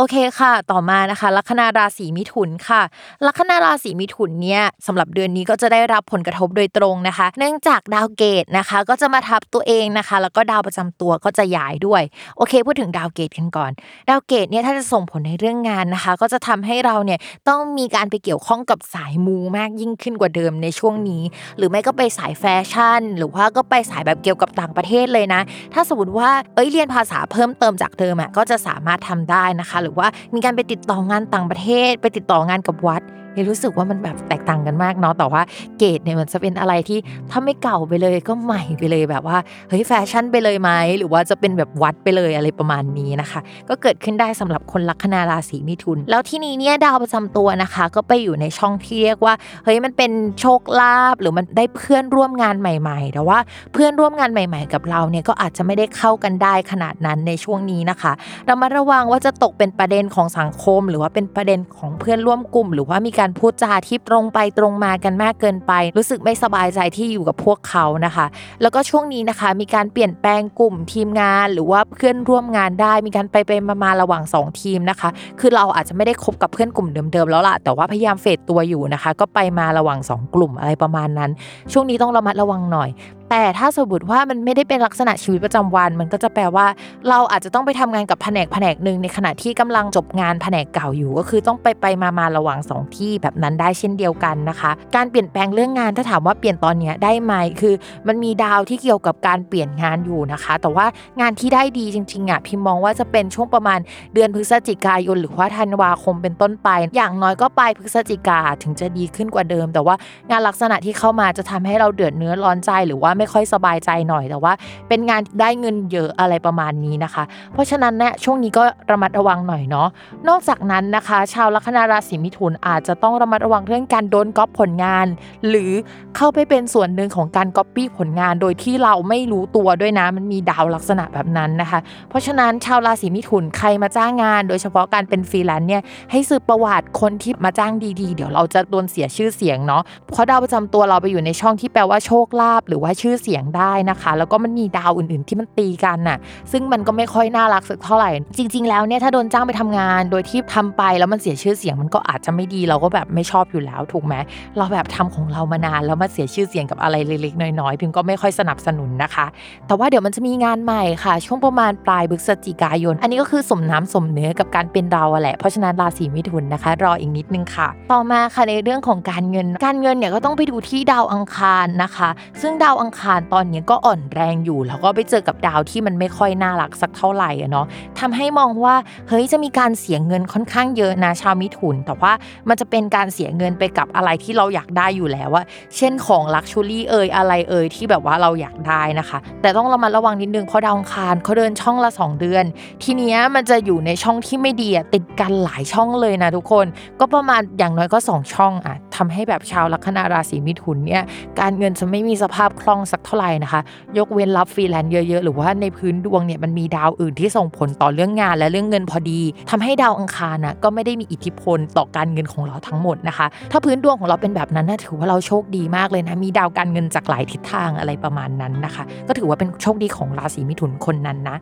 [0.00, 2.82] โอเคค่ะ ต่อมานะคะ ลัคนาราศีมิถุนค่ะ
[3.26, 12.02] ลัคนาราศีมิถุนเนี่ยสำหรับเดือนนี้ก็จะได้รับผลกระทบโดยตรงนะคะ เนื่องจากดาวเกตนะคะ ก็จะมาทับตัวเองนะคะ แล้วก็ดาวประจำตัวก็จะย้ายด้วย
[12.36, 13.70] โอเค พูดถึงดาวเกตกันก่อน
[14.08, 21.22] ดาวเกตุเนี่ยถ้าจะส่งผลในเรื่องงานนะคะ ก็จะทำให้เราเนี่ยต้องมีการไปเกี่ยวข้องกับสายมูมากยิ่งขึ้นกว่าเดิมในช่วงนี้
[21.56, 25.40] หรือไม่ก็ไปสายแฟชั่น หรือว่าก็ไปสายแบบเกี่ยวกับต่างประเทศเลยนะ
[25.74, 33.02] ถ้าสมมติว่าเอ้ยเรียนภาษาเพิ่มเติมจากเดิมอะก็จะสามารถทำได้นะคะหรือว่ามีการไปติดต่องานต่างประเทศ ไปติดต่องานกับวัด
[33.34, 35.42] เนี่ยรู้สึกว่ามันแบบแตกต่างกันมากเนาะแต่ว่า
[35.78, 36.98] เกตุเนี่ยมันจะเป็นอะไรที่
[37.30, 49.34] ถ้าไม่เก่าไปเลยก็ใหม่ไปเลยแบบว่าเฮ้ยแฟชั่นไปเลยไหมหรือว่าจะเป็นแบบวัดไปเลยอะไรประมาณนี้นะคะ ก็เกิดขึ้นได้สำหรับคนลัคนาราศีมิถุน แล้วที่นี้เนี่ยดาวประจำตัวนะคะ ก็ไปอยู่ในช่องที่เรียกว่า
[49.64, 53.38] เฮ้ยมันเป็นโชคลาภหรือมันได้เพื่อนร่วมงานใหม่ ๆ แต่ว่า
[53.72, 58.12] เพื่อนร่วมงานใหม่ ๆ กับเราเนี่ยก็อาจจะไม่ได้เข้ากันได้ขนาดนั้นในช่วงนี้นะคะ
[58.46, 68.26] เรามาระวังว่าจะตกเป็นประเด็นของสังคม หรือว่าเป็นประเด็นของเพื่อนร่วมกลุ่ม หรือว่ามีการพูดจาที่ตรงไปตรงมากันมากเกินไป รู้สึกไม่สบายใจที่อยู่กับพวกเขานะคะ
[68.62, 75.08] แล้วก็ช่วงนี้นะคะ มีการเปลี่ยนแปลงกลุ่มทีมงาน หรือว่าเพื่อนร่วมงานได้ มีการไปไปมามาระหว่าง 2 ทีมนะคะ
[75.40, 81.30] คือเราอาจจะไม่ได้คบกับเพื่อนกลุ่มเดิมๆแล้วล่ะแต่ว่าพยายามเฟดตัวอยู่นะคะ ก็ไปมาระหว่าง 2 กลุ่มอะไรประมาณนั้น
[81.72, 82.90] ช่วงนี้ต้องระมัดระวังหน่อย
[83.30, 86.66] แต่ถ้าสมมติว่ามันไม่ได้เป็นลักษณะชีวิตประจำวัน มันก็จะแปลว่า
[87.08, 97.74] เราอาจจะต้องไปทำงานกับแผนกแผนกหนึ่งในขณะที่กำลังจบงานแผนกเก่าอยู่ ก็คือต้องไปไปมามาระหว่างสองที่แบบนั้นได้เช่นเดียวกันนะคะ การเปลี่ยนแปลงเรื่องงานถ้าถามว่าเปลี่ยนตอนนี้ได้ไหมคือ
[98.06, 100.86] มันมีดาวที่เกี่ยวกับการเปลี่ยนงานอยู่นะคะ แต่ว่า
[101.20, 103.78] งานที่ได้ดีจริงๆอะพิมมองว่าจะเป็นช่วงประมาณ
[104.14, 109.94] เดือนพฤศจิกายน หรือว่าธันวาคมเป็นต้นไป อย่างน้อยก็ปลายพฤศจิกาถึงจะดีขึ้นกว่าเดิม แต่ว่า
[110.30, 114.52] งานลักษณะที่เข้ามาจะทำให้เราเดือดเนื้อร้อนใจหรือว่าไม่ค่อยสบายใจหน่อยแต่ว่า
[114.88, 119.88] เป็นงานได้เงินเยอะอะไรประมาณนี้นะคะ เพราะฉะนั้นเนี่ยช่วงนี้ก็ระมัดระวังหน่อยเนาะ
[120.28, 125.06] นอกจากนั้นนะคะ ชาวลัคนาราศีมิถุนอาจจะต้องระมัดระวังเรื่องการโดนก๊อปผลงาน
[125.48, 125.70] หรือ
[126.16, 146.18] เข้าไปเป็นส่วนหนึ่งของการก๊อปปี้ผลงาน โดยที่เราไม่รู้ตัวด้วยนะมันมีดาวลักษณะแบบนั้นนะคะ เพราะฉะนั้นชาวราศีมิถุนใครมาจ้างงาน โดยเฉพาะการเป็นฟรีแลนซ์เนี่ยให้สืบประวัติคนที่มาจ้างดีๆ เดี๋ยวเราจะโดนเสียชื่อเสียงเนาะเพราะดาวประจำตัวเราไปอยู่ในช่องที่แปลว่าโชคลาภหรือว่าชื่อเสียงได้นะคะ แล้วก็มันมีดาวอื่นๆ ที่มันตีกันน่ะ
[146.52, 154.14] ซึ่งมันก็ไม่ค่อยน่ารักสักเท่าไหร่ จริง ๆ แล้วเนี่ยถ้าโดนจ้างไปทำงาน โดยที่ทำไปแล้วมันเสียชื่อเสียงมันก็อาจจะไม่ดีเราก็แบบไม่ชอบอยู่แล้วถูกไหม
[154.56, 159.26] เราแบบทำของเรามานานแล้วมาเสียชื่อเสียงกับอะไรเล็กๆน้อยๆพิมก็ไม่ค่อยสนับสนุนนะคะ
[159.66, 172.08] แต่ว่าเดี๋ยวมันจะมีงานใหม่ค่ะ ช่วงประมาณปลายพฤศจิกายน อันนี้ก็คือสมน้ำสมเนื้อกับการเป็นเราแหละเพราะฉะนั้นราศีมิถุนนะคะ รออีกนิดนึงค่ะ ต่อมาค่ะในเรื่องของการเงิน การเงินเนี่ยก็ต้องไปดูที่ดาวอังคารนะคะ
[172.40, 177.66] ซึ่งดาวอังคารตอนนี้ก็อ่อนแรงอยู่ แล้วก็ไปเจอกับดาวที่มันไม่ค่อยน่ารักสักเท่าไหร่อะเนาะ
[178.00, 178.74] ทำให้มองว่า
[179.08, 182.12] เฮ้ยจะมีการเสียเงินค่อนข้างเยอะนะชาวมิถุน แต่ว่า
[182.48, 185.44] มันจะเป็นการเสียเงินไปกับอะไรที่เราอยากได้อยู่แล้วว่า
[185.76, 192.44] เช่นของลักชูรี่เอ่ยอะไรเอ่ยที่แบบว่าเราอยากได้นะคะ แต่ต้องระมัดระวังนิดนึงเพราะดาวคารเขาเดินช่องละ 2 เดือน
[192.82, 196.66] ทีนี้มันจะอยู่ในช่องที่ไม่ดีติดกันหลายช่องเลยนะทุกคน
[197.00, 201.02] ก็ประมาณอย่างน้อยก็ 2 ช่องอะทำให้แบบชาวลัคนาราศีมิถุนเนี่ย
[201.40, 203.60] การเงินจะไม่มีสภาพคล่องสักเท่าไหร่นะคะ
[203.98, 221.36] ยกเว้นรับฟรีแลนซ์เยอะๆ หรือว่าในพื้นดวงเนี่ยมันมีดาวอื่นที่ส่งผลต่อเรื่องงานและเรื่องเงินพอดีทำให้ดาวอังคารนะก็ไม่ได้มีอิทธิพลต่อการเงินของเราทั้งหมดนะคะ ถ้าพื้นดวงของเราเป็นแบบนั้นนะถือว่าเราโชคดีมากเลยนะมีดาวการเงินจากหลายทิศทางอะไรประมาณนั้นนะคะ ก็ถือว่าเป็นโชคดีของราศีมิถุนคนนั้นนะ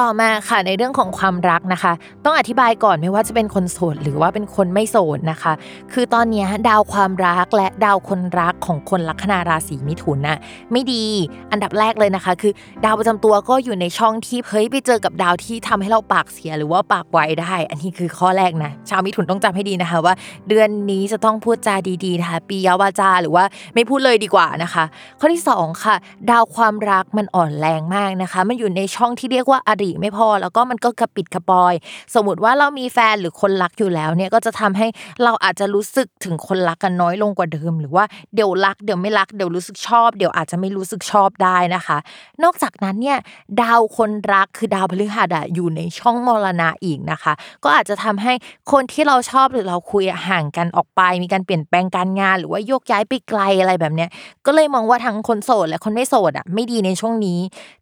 [0.00, 1.92] ต่อมาค่ะในเรื่องของความรักนะคะ
[2.24, 5.52] ต้องอธิบายก่อนไม่ว่าจะเป็นคนโสดหรือว่าเป็นคนไม่โสดนะคะ
[5.92, 10.38] คือตอนนี้ดาวความรักและดาวคนรักของคนลัคนาราศีมิถุนน่ะ
[10.72, 11.04] ไม่ดี
[11.52, 12.52] อันดับแรกเลยนะคะ คือ
[12.84, 20.14] ดาวประจำตัวก็อยู่ในช่องที่เฮ้ยไปเจอกับดาวที่ทำให้เราปากเสียหรือว่าปากไวได้ อันนี้คือข้อแรกนะชาวมิถุนต้องจำให้ดีนะคะ ว่า
[20.48, 24.84] เดือนนี้จะต้องพูดจาดีๆนะคะปียาวาจาหรือว่าไม่พูดเลยดีกว่านะคะ
[25.20, 25.96] ข้อที่ 2 ค่ะ
[26.30, 31.74] ดาวความรักมันอ่อนแรงมากนะคะ มันอยู่ในช่องที่เรียกว่าอริริไม่พอ แล้วก็มันก็กระปิดกระปอย
[32.14, 34.86] สมมติว่าเรามีแฟนหรือคนรักอยู่แล้วเนี่ยก็จะทำให้
[35.24, 41.98] เราอาจจะรู้สึกถึงคนรักกันน้อยลงกว่าเดิม หรือว่าเดี๋ยวรักเดี๋ยวไม่รักเดี๋ยวรู้สึกชอบ เดี๋ยวอาจจะไม่รู้สึกชอบได้นะคะ
[42.42, 43.18] นอกจากนั้นเนี่ย
[43.62, 47.32] ดาวคนรักคือดาวพฤหัสอะอยู่ในช่องมรณะอีกนะคะ
[47.64, 48.32] ก็อาจจะทำให้
[48.72, 54.10] คนที่เราชอบหรือเราคุยห่างกันออกไป มีการเปลี่ยนแปลงการงาน หรือว่าโยกย้ายไปไกลอะไรแบบเนี้ย
[54.46, 57.38] ก็เลยมองว่าทั้งคนโสดและคนไม่โสดอะไม่ดีในช่วงนี้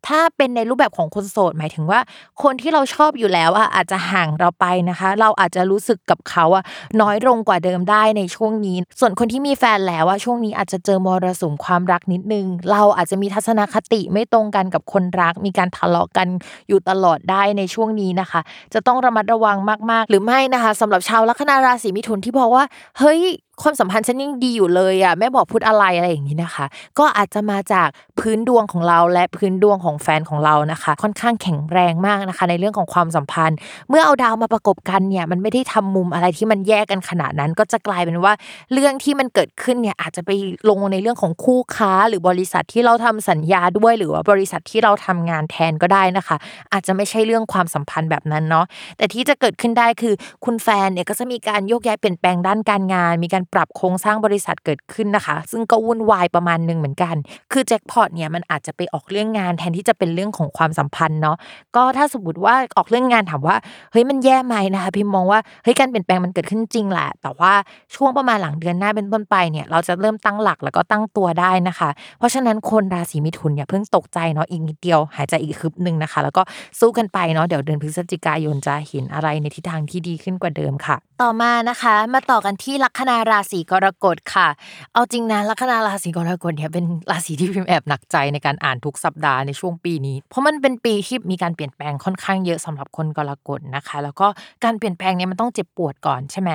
[0.07, 2.01] ถ้าเป็นในรูปแบบของคนโสดหมายถึงว่าว่า
[2.43, 6.65] คนที่เราชอบอยู่แล้วอะอาจจะห่างเราไปนะคะ เราอาจจะรู้สึกกับเขาอะ
[7.01, 16.29] น้อยลงกว่าเดิมได้ในช่วงนี้ ส่วนคนที่มีแฟนแล้วอะช่วงนี้อาจจะเจอมรสุมความรักนิดนึง เราอาจจะมีทัศนคติไม่ตรงกันกับคนรัก มีการทะเลาะกัน
[16.69, 18.41] อยู่ตลอดได้ในช่วงนี้นะคะ
[18.75, 19.57] จะต้องระมัดระวัง
[19.91, 22.65] มาก ๆ หรือไม่นะคะสำหรับชาวลัคนาราศีมิถุนที่บอกว่า
[22.99, 23.21] เฮ้ย
[23.63, 26.67] ความสัมพันธ์ฉันยังดีอยู่เลยอะแม่บอกพูดอะไรอะไรอย่างนี้นะคะ
[26.99, 27.89] ก็อาจจะมาจาก
[28.21, 33.57] พื้นดวงของเราและพื้นดวงของแฟนของเรานะคะ ค่อนข้างแข็งแรงมากนะคะ ในเรื่องของความสัมพันธ์
[33.89, 38.33] เมื่อเอาดาวมาประกบกันเนี่ยมันไม่ได้ทำมุมอะไรที่มันแยกกันขนาดนั้น ก็จะกลายเป็นว่า
[38.73, 40.31] เรื่องที่มันเกิดขึ้นเนี่ยอาจจะไป
[40.69, 46.37] ลงในเรื่องของคู่ค้า หรือบริษัทที่เราทำสัญญาด้วยหรือว่าบริษัทที่เราทำงานแทนก็ได้นะคะ
[46.73, 48.65] อาจจะไม่ใช่เรื่องความสัมพันธ์แบบนั้นเนาะ
[48.97, 57.15] แต่ที่จะเกิดขึ้นได้คือคุณแฟนเนี่ยก็จะมีการโยกย้ายเปลี่ยนแปลงด้านการงาน มีการปรับโครงสร้างบริษัทเกิดขึ้นนะคะ ซึ่งก็วุ่นวายประมาณหนึ่งเหมือนกัน
[57.53, 61.37] คือแจ็คพอตเนี่ยมันอาจจะไปออกเรื่องงานแทนที่จะเป็นเรื่องของความสัมพันธ์เนาะ
[61.77, 63.57] ก็ถ้าสมมติว่าออกเรื่องงานถามว่า
[63.93, 67.53] เฮ้ยมันแย่ไหมนะคะพิมมองว่าเฮ้ยการเปลี่ยนแปลงมันเกิดขึ้นจริงแหละแต่ว่า
[67.95, 76.43] ช่วงประมาณหลังเดือนหน้าเป็นต้นไปเนี่ยเราจะเริ่มตั้งหลักแล้วก็ตั้งตัวได้นะคะ เพราะฉะนั้นคนราศีมิถุนอย่าเพิ่งตกใจเนาะอีกนิดเดียว หายใจอีกคึบหนึ่งนะคะ แล้วก็
[76.81, 84.49] สู้กันไปเนาะเดี๋ยวเดือนพฤศจิกายนจะเห็นอะไรในทิศทางที่ดีขึ้นกว่าเดิมค่ะ ต่อมานะคะ มาต่อกันที่ลัคนาราศีกรกฎค่ะ
[84.95, 94.27] เอาจริงนะลัคนาราศีกรกฎเนี่ยเป็นราศีที่พิมแอบหนักใจในการอ่านทุกสัปดาห์ในช่วงปีนี้ เพราะมันเป็นปีที่มีการเปลี่ยนแปลงค่อนข้างเยอะสำหรับคนกรกฎนะคะ แล้วก็
[94.65, 96.51] การเปลี่ยนแปลงเนี่ยมันต้องเจ็บปวดก่อนใช่ไหม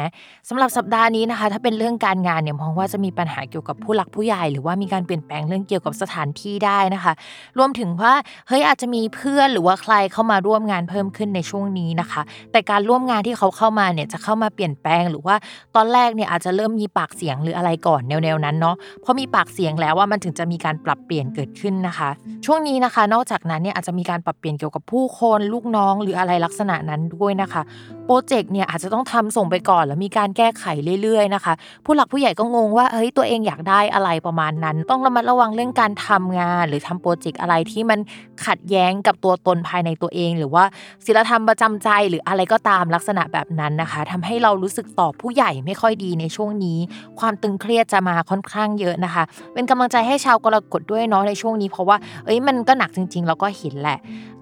[0.49, 7.13] สำหรับสัปดาห์นี้นะคะ ถ้าเป็นเรื่องการงานเนี่ยมองว่าจะมีปัญหาเกี่ยวกับผู้หลักผู้ใหญ่ หรือว่ามีการเปลี่ยนแปลงเรื่องเกี่ยวกับสถานที่ได้นะคะ
[7.57, 8.13] รวมถึงว่า
[8.47, 15.35] เฮ้ยอาจจะมีเพื่อนหรือว่าใครเข้ามาร่วมงานเพิ่มขึ้นในช่วงนี้นะคะ แต่การร่วมงานที่เขาเข้ามาเนี่ยจะเข้ามาเปลี่ยนแปลงหรือว่า
[15.75, 22.09] ตอนแรกเนี่ยอาจจะเริ่มมีปากเสียงหรืออะไรก่อนแนวๆนั้นเนาะพอมีปากเสียงแล้วว่ามันถึงจะมีการปรับเปลี่ยนเกิดขึ้นนะคะ
[22.45, 27.61] ช่วงนี้นะคะ นอกจากนั้นเนี่ยอาจจะมีการปรับเปลี่ยนเกี่ยวกับผู้คนลูกน้องหรืออะไรลักษณะนั้นด้วยนะคะ
[28.05, 30.65] โปรเจกต์เนี่ยอาจจะต้องทำส่งไปก่อนแล้วมีการแก้ไข
[31.01, 31.53] เรื่อยๆนะคะ
[31.85, 37.99] ผู้หลักผู้ใหญ่ก็งงว่าเฮ้ยตัวเองอยากได้อะไรประมาณนั้น ต้องระมัดระวังเรื่องการทำงาน หรือทำโปรเจกต์อะไรที่มัน
[38.45, 40.63] ขัดแย้งกับตัวตนภายในตัวเอง หรือว่า
[41.05, 46.77] ศีลธรรมประจำใจหรืออะไรก็ตามลักษณะแบบนั้นนะคะทำให้เรารู้สึกตอบผู้ใหญ่ไม่ค่อยดีในช่วงนี้
[47.19, 49.23] ความตึงเครียดจะมาค่อนข้างเยอะนะคะ
[49.53, 53.97] เป็นกำลังใจให้ชาวกรกฎด้วยเนาะในช่วงนี้เพราะว่าเอ้ยมันก็หนักจริงๆ เราก็เห็นแหละ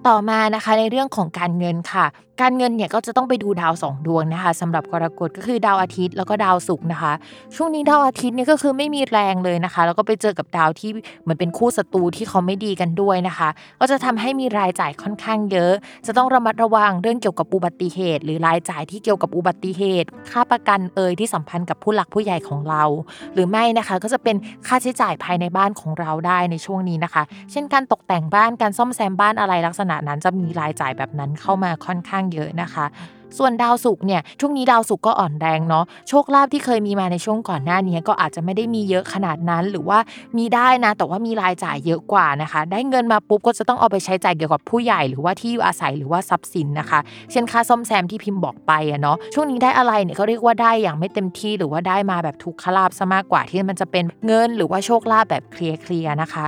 [0.06, 2.06] ต่อมานะคะในเรื่องของการเงินค่ะ
[2.40, 7.12] การเงินเนี่ยก็จะต้องไปดูดาวสองดวงนะคะสำหรับกรกฎก็คือดาวอาทิตย์แล้วก็ดาวศุกร์นะคะ
[7.56, 10.90] ช่วงนี้ดาวอาทิตย์เนี่ยก็คือไม่มีแรงเลยนะคะ แล้วก็ไปเจอกับดาวที่
[11.22, 13.48] เหมือนเป็นคู่ศัตรูที่เขาไม่ดีกันด้วยนะคะ
[13.80, 15.72] ก็จะทำให้มีรายจ่ายค่อนข้างเยอะ
[16.06, 22.82] จะต้องระมัดระวังเรื่องเกี่ยวกับอุบัติเหตุ หรือรายจ่ายที่เกี่ยวกับอุบัติเหตุ ค่าประกันเอ่ยที่สัมพันธ์กับผู้หลักผู้ใหญ่ของเรา
[23.34, 32.84] หรือไม่นะคะก็จะเป็นค่าใช้จ่ายภายในบ้านของเราได้ในช่วงนี้นะคะ เช่นการตกแต่งบ้านการซ่อมแซมบ้านอะไรลักษณะนั้นจะมีรายจ่ายแบบนั้นเข้ามาค่อนข้างเยอะนะคะ
[33.38, 39.98] ส่วนดาวศุกร์เนี่ยช่วงนี้ดาวศุกร์ก็อ่อนแรงเนาะโชคลาภที่เคยมีมาในช่วงก่อนหน้านี้ก็อาจจะไม่ได้มีเยอะขนาดนั้น หรือว่า
[40.36, 56.46] มีได้นะ แต่ว่ามีรายจ่ายเยอะกว่านะคะ ได้เงินมาปุ๊บก็จะต้องเอาไปใช้จ่ายเกี่ยวกับผู้ใหญ่หรือว่าที่อยู่อาศัยหรือว่าทรัพย์สินนะคะ เช่นค่าซ่อมแซมที่พิมพ์บอกไปอะเนาะช่วงนี้ได้อะไรเนี่ยเขาเรียกว่าได้อย่างไม่เต็มที่หรือว่าได้มาแบบทุกขลาบซะมากกว่าที่มันจะเป็นเงินหรือว่าโชคลาภแบบเคลียร์ๆนะคะ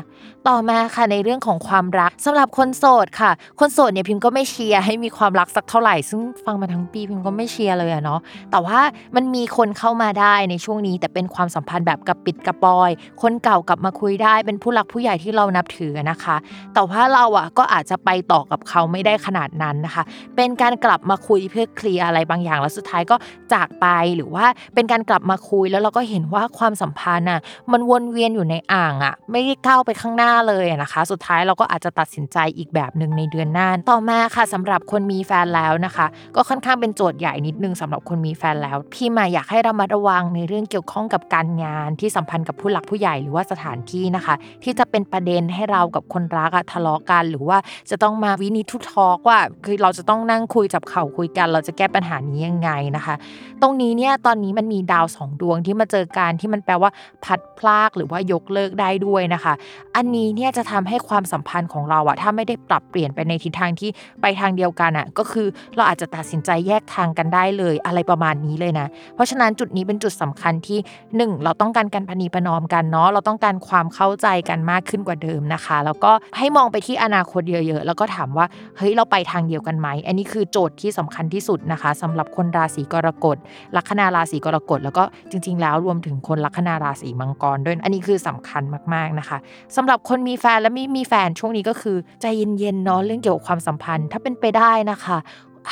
[0.49, 8.79] ต่อมาค่ะในเรื่องของความรักสำหรับคนโสดค่ะ คนโสดเนี่ยพิมพ์ก็ไม่เชียร์ให้มีความรักสักเท่าไหร่ซึ่งฟังมาทั้งปีพิมก็ไม่เชียร์เลยอะเนาะแต่ว่า
[9.17, 12.91] มันมีคนเข้ามาได้ในช่วงนี้ แต่เป็นความสัมพันธ์แบบกระปิดกระปอย
[13.23, 16.37] คนเก่ากลับมาคุยได้เป็นผู้หลักผู้ใหญ่ที่เรานับถือนะคะ
[16.75, 20.03] แต่ว่าเราอะก็อาจจะไปต่อกับเขาไม่ได้ขนาดนั้นนะคะ
[20.37, 23.17] เป็นการกลับมาคุยเพื่อเคลียร์อะไรบางอย่างแล้วสุดท้ายก็
[23.53, 27.41] จากไปหรือว่าเป็นการกลับมาคุยแล้วเราก็เห็นว่าความสัมพันธ์อะ
[27.73, 47.59] มันวนเวียนอยู่ในอ่างอะไม่ได้ก้าวไปข้างหน้าเลยนะคะ สุดท้ายเราก็อาจจะตัดสินใจอีกแบบหนึ่งในเดือนหน้าต่อมาค่ะสำหรับคนมีแฟนแล้วนะคะ ก็ค่อนอนข้างเป็นโจทย์ใหญ่นิดนึงสำหรับคนมีแฟนแล้ว พี่มาอยากให้ระมัดระวังในเรื่องเกี่ยวข้องกับการงานที่สัมพันธ์กับผู้หลักผู้ใหญ่หรือว่าสถานที่นะคะ ที่จะเป็นประเด็นให้เรากับคนรักทะเลาะกัน หรือว่า
[47.91, 53.15] จะต้องมาวินิทุทอกว่าคือเราจะต้องนั่งคุยจับเข่าคุยกัน เราจะแก้ปัญหานี้ยังไงนะคะ
[53.63, 56.91] ตรงนี้เนี่ยตอนนี้มันมีดาวสองดวงที่มาเจอกันที่มันแปลว่า
[57.25, 59.55] พัดพลากหรือว่ายกเลิกได้ด้วยนะคะ
[59.97, 63.91] อันนี้เนี่ยจะทำให้ความสัมพันธ์ของเราอะถ้าไม่ได้ปรับเปลี่ยนไปในทิศทางที่
[64.23, 70.79] ไปทางเดียวกันอะก็คือเราอาจจะตัดสินใจแยกทางกันได้เลยอะไรประมาณนี้เลยนะ เพราะฉะนั้นจุดนี้เป็นจุดสำคัญที่
[71.17, 83.37] 1 เราต้องการการพนีประนอมกันเนาะเราต้องการความเข้าใจกันมากขึ้นกว่าเดิมนะคะ แล้วก็ให้มองไปที่อนาคตเยอะๆแล้วก็ถามว่าเฮ้ยเราไปทางเดียวกันไหมอันนี้คือโจทย์ที่สำคัญที่สุดนะคะสำหรับคนราศีกรกฎ
[83.77, 88.63] ลัคนาราศีกรกฎแล้วก็จริง ๆ แล้วรวมถึงคนลัคนาราศีมังกรด้วยอันนี้คือสำคัญ
[88.95, 89.39] มากๆนะคะ
[89.77, 92.27] สำหรับคนมีแฟนและไม่มีแฟนช่วงนี้ก็คือใจ
[92.59, 95.19] เย็นๆเนาะเรื่องเกี่ยวกับความสัมพันธ์ ถ้าเป็นไปได้นะคะ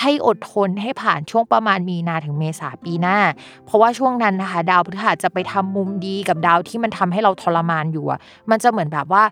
[0.00, 3.18] ให้อดทนให้ผ่านช่วงประมาณมีนาถึงเมษาปีหน้า
[3.64, 8.20] เพราะว่าช่วงนั้นนะคะ ดาวพฤหัสจะไปทำมุมดีกับดาวที่มันทำให้เราทรมานอยู่อะ
[8.50, 9.22] มันจะเหมือนแบบว่า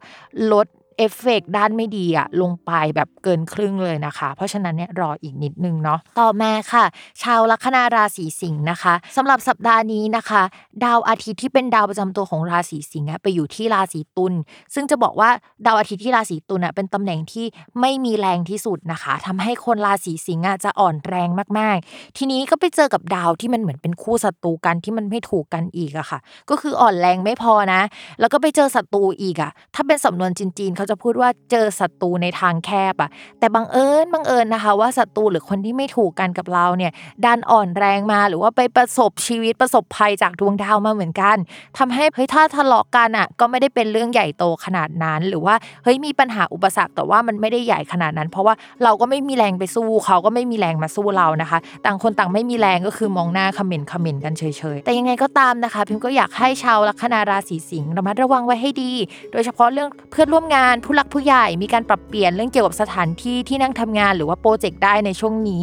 [0.52, 0.66] ลด
[0.98, 6.84] เอฟเฟกด้านไม่ดีอะลงไปแบบเกินครึ่งเลยนะคะ เพราะฉะนั้นเนี่ยรออีกนิดนึงเนาะต่อมาค่ะ
[7.22, 10.42] ชาวลัคนาราศีสิงห์นะคะสำหรับสัปดาห์นี้นะคะ
[10.84, 14.34] ดาวอาทิตย์ที่เป็นดาวประจำตัวของราศีสิงห์ไปอยู่ที่ราศีตุล
[14.74, 15.30] ซึ่งจะบอกว่า
[15.66, 17.46] ดาวอาทิตย์ที่ราศีตุลเป็นตำแหน่งที่
[17.80, 21.28] ไม่มีแรงที่สุดนะคะทำให้คนราศีสิงห์จะอ่อนแรง
[21.58, 26.18] มากๆ ทีนี้ก็ไปเจอกับดาวที่มันเหมือนเป็นคู่ศัตรูกันที่มันไม่ถูกกันอีกอะค่ะ
[26.50, 27.80] ก็คืออ่อนแรงไม่พอนะ
[28.20, 36.92] แล้วก็ไปเจอศัตรูอีกอะถ้าเป็นสำนวนจีนๆเขาจะพูดว่าเจอศัตรูในทางแคบอะแต่บังเอิญบังเอิญนะคะ ว่าศัตรูหรือคนที่ไม่ถูกกันกับเราเนี่ย
[37.24, 41.36] ดันอ่อนแรงมาหรือว่าไปประสบชีวิตประสบภัยจากดวงดาวมาเหมือนกัน
[41.78, 54.44] ทำให้เฮ้ยถ้าทะเลาะกันอะก็ไม่ได้เป็นเรื่องใหญ่โตขนาดนั้น หรือว่าเฮ้ยมีปัญหาอุปสรรคแต่ว่ามันไม่ได้ใหญ่ขนาดนั้น เพราะว่าเราก็ไม่มีแรงไปสู้เขาก็ไม่มีแรงมาสู้เรานะคะ ต่างคนต่างไม่มีแรงก็คือมองหน้าคอมเมนต์คอมเมนต์กันเฉ
[54.76, 58.92] ยๆแต่ยังไงก็ตามนะคะ พิมก็อยากให้ชาวลัคนาราศีสิงห์ระมัดระวังไว้ให้ดี
[59.32, 65.62] โดยเฉพาะเรื่องเพื่อนร่วมงานผู้หลักผู้ใหญ่มีการปรับเปลี่ยนเรื่องเกี่ยวกับสถานที่ที่นั่งทำงานหรือว่าโปรเจกต์ได้ในช่วงนี้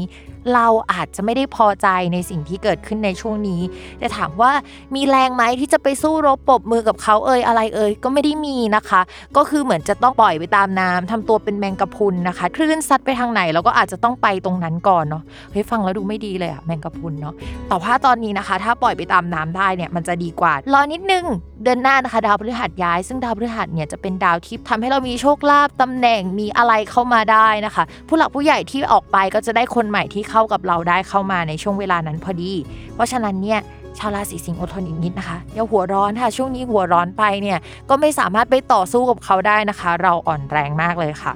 [0.54, 3.62] เราอาจจะไม่ได้พอใจในสิ่งที่เกิดขึ้นในช่วงนี้
[4.00, 4.52] แต่ถามว่า
[4.96, 9.02] มีแรงไหมที่จะไปสู้รบปบมือกับเขาเอ่ยอะไรเอ่ยก็ไม่ได้มีนะคะ
[9.38, 17.34] ก็คือเหมือนจะต้องปล่อยไปตามน้ำทำตัวเป็นแมงกะพุนนะคะคลื่นซัดไปทางไหนเราก็อาจจะต้องไปตรงนั้นก่อนเนาะเฮ้ยฟังแล้วดูไม่ดีเลยอะแมงกะพุนเนาะ
[17.68, 21.26] แต่ว่าตอนนี้นะคะ ถ้าปล่อยไปตามน้ำได้เนี่ยมันจะดีกว่า รอนิดนึง
[21.64, 32.54] เดือนหน้านะคะดาวพฤหัสย้าย ซึ่งดาวพฤหัสเนี่ยจะเป็นดาวที่ทำให้เรามีโชคลาภตำแหน่งมีอะไรเข้ามาได้นะคะ ผู้หลักผู้ใหญ่ที่ออกไปก็จะได้คนใหม่ที่เข้ากับเราได้เข้ามาในช่วงเวลานั้นพอดี
[32.96, 33.60] เพราะฉะนั้นเนี่ย
[33.98, 41.34] ชาวราศีสิงห์อดทนอีกนิดนะคะอย่าหัวร้อนค่ะ ช่วงนี้หัวร้อนไปเนี่ยก็ไม่สามารถไปต่อสู้กับเขาได้นะคะ เราอ่อนแรงมากเลยค่ะ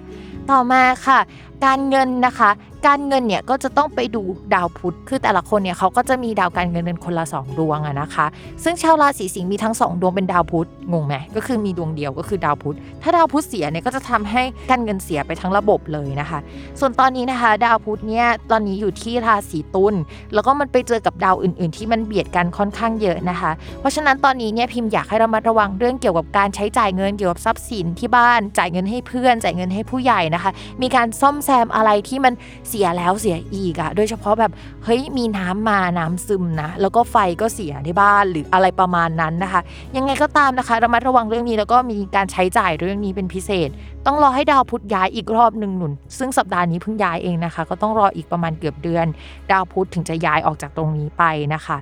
[0.51, 1.19] ต่อมาค่ะ
[1.65, 2.49] การเงินนะคะ
[2.87, 4.21] การเงินเนี่ยก็จะต้องไปดู
[4.53, 8.25] ดาวพุธ คือแต่ละคนเนี่ยเขาก็จะมีดาวการเงินเป็นคนละ 2 ดวงอะนะคะ
[8.63, 16.39] ซึ่งชาวราศีสิงห์มีทั้ง 2 ดวงเป็นดาวพุธ งงไหมก็คือมีดวงเดียวก็คือดาวพุธ ถ้าดาวพุธเสียเนี่ยก็จะทำให้การเงินเสียไปทั้งระบบเลยนะคะ
[16.79, 19.95] ส่วนตอนนี้นะคะ ดาวพุธเนี่ยตอนนี้อยู่ที่ราศีตุล
[20.33, 32.33] แล้วก็มันไปเจอกับดาวอื่น ๆ ที่มันเบียดกันค่อนข้างเยอะนะคะ เพราะฉะนั้นตอนนี้เนี่ยพิมพ์อยากให้เรามาระวังเรื่องเกี่ยวกับการใช้จ่ายเงินเกี่ยวกับทรัพย์สินที่บ้าน จ่ายเงินให้เพื่อน จ่ายเงินให้ผู้ใหญ่นะคะ มีการซ่อมแซมอะไรที่มัน
[32.67, 34.51] เสียแล้วเสียอีกอะโดยเฉพาะแบบ
[34.83, 39.61] เฮ้ยมีน้ำมาน้ำซึมนะแล้วก็ไฟก็เสียในบ้านหรืออะไรประมาณนั้นนะคะ
[39.95, 43.69] ยังไงก็ตามนะคะระมัดระวังเรื่องนี้แล้วก็มีการใช้จ่ายเรื่องนี้เป็นพิเศษ
[44.05, 49.05] ต้องรอให้ดาวพุธย้ายอีกรอบหนึ่งหนุน ซึ่งสัปดาห์นี้เพิ่งย้ายเองนะคะ ก็ต้องรออีกประมาณเกือบเดือน
[49.51, 51.77] ดาวพุธถึงจะย้ายออกจากตรงนี้ไปนะคะ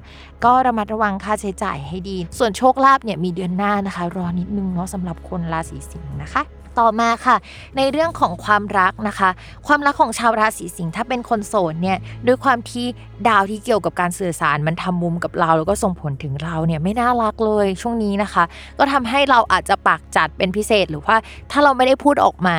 [0.45, 6.43] ก็ระมัดระวังค่าใช้จ่ายให้ดี ส่วนโชคลาภเนี่ยมีเดือนหน้านะคะ รอนิดนึงเนาะสำหรับคนราศีสิงห์นะคะ
[6.79, 7.35] ต่อมาค่ะ
[7.77, 9.29] ในเรื่องของความรักนะคะ
[9.67, 12.85] ความรักของชาวราศีสิงห์ถ้าเป็นคนโสดเนี่ยด้วยความที่
[13.27, 18.43] ดาวที่เกี่ยวกับการสื่อสารมันทำมุมกับเรา แล้วก็ส่งผลถึงเราเนี่ยไม่น่ารักเลยช่วงนี้นะคะ
[18.79, 21.15] ก็ทำให้เราอาจจะปากจัดเป็นพิเศษหรือว่า
[21.51, 22.57] ถ้าเราไม่ได้พูดออกมา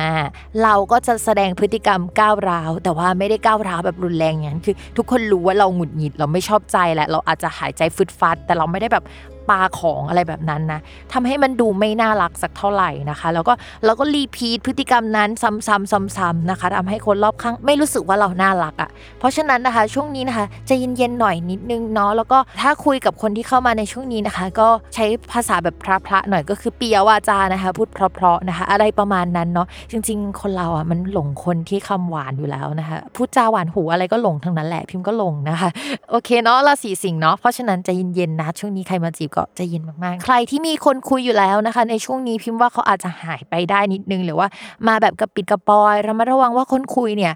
[0.63, 9.03] เราก็จะแสดงพฤติกรรมก้าวร้าว แต่ว่าไม่ได้ก้าวร้าวแบบรุนแรงอย่างนั้นคือ ทุกคนรู้ว่าเราหงุดหงิดเราไม่ชอบใจแหละเราอาจจะหายใจฟึดฟัด แต่เราไม่ได้แบบ
[9.49, 10.79] ปาของอะไรแบบนั้นนะ
[11.13, 13.53] ทำให้มันดูไม่น่ารักสักเท่าไหร่นะคะ แล้วก็
[13.85, 35.69] เราก็รีพีทพฤติกรรมนั้นซ้ำๆซ้ำๆนะคะทำให้คนรอบข้างไม่รู้สึกว่าเราน่ารักอะ่ะ เพราะฉะนั้นนะคะ ช่วงนี้นะคะจะเย็นๆหน่อยนิดนึงเนาะแล้วก็ถ้าคุยกับคนที่เข้ามาในช่วงนี้นะคะ ก็ใช้ภาษาแบบพระๆหน่อยก็คือเปียวาจานะคะ พูดเพราะๆนะคะ อะไรประมาณนั้นเนาะจริง ๆ คนเราอะมันหลงคนที่คำหวานอยู่แล้วนะคะพูดจาหวานหูอะไรก็หลงทั้งนั้นแหละพิมพ์ก็หลงนะคะ
[36.09, 44.47] โอเคเนาะราศีสิงห์เนาะเพราะฉะนั้นจะเย็นๆนะช่วงนี้ใครมาจีบก็ใจะเย็นมากๆ ใครที่มีคนคุยอยู่แล้วนะคะ ในช่วงนี้พิมพ์ว่าเขาอาจจะหายไปได้นิดนึง หรือว่า
[44.87, 47.33] มาแบบกระปิดกระปอยระมัดระวังว่าคนคุยเนี่ย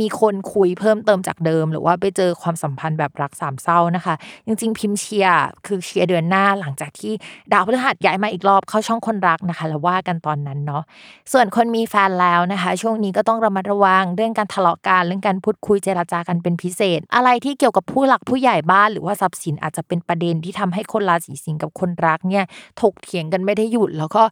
[0.00, 4.14] มีคนคุยเพิ่มเติมจากเดิม หรือว่าไปเจอความสัมพันธ์แบบรักสามเศร้านะคะ
[4.46, 7.12] จริง ๆ พิมพ์เชียร์คือเชียร์เดือนหน้าหลังจากที่
[7.52, 10.82] ดาวพฤหัสย้ายมาอีกรอบเข้าช่องคนรักนะคะ แล้วว่ากันตอนนั้นเนาะ
[11.32, 22.44] ส่วนคนมีแฟนแล้วนะคะ ช่วงนี้ก็ต้องระมัดระวังเรื่องการทะเลาะกันเรื่องการพูดคุยเจรจากันเป็นพิเศษ อะไรที่เกี่ยวกับผู้หลักผู้ใหญ่บ้าน หรือว่าทรัพย์สินอาจจะเป็นประเด็นที่ทำให้คนราศีสิงห์กับคนรักเนี่ย
[22.80, 24.22] ถกเถียงกันไม่ได้หยุด แล้วก็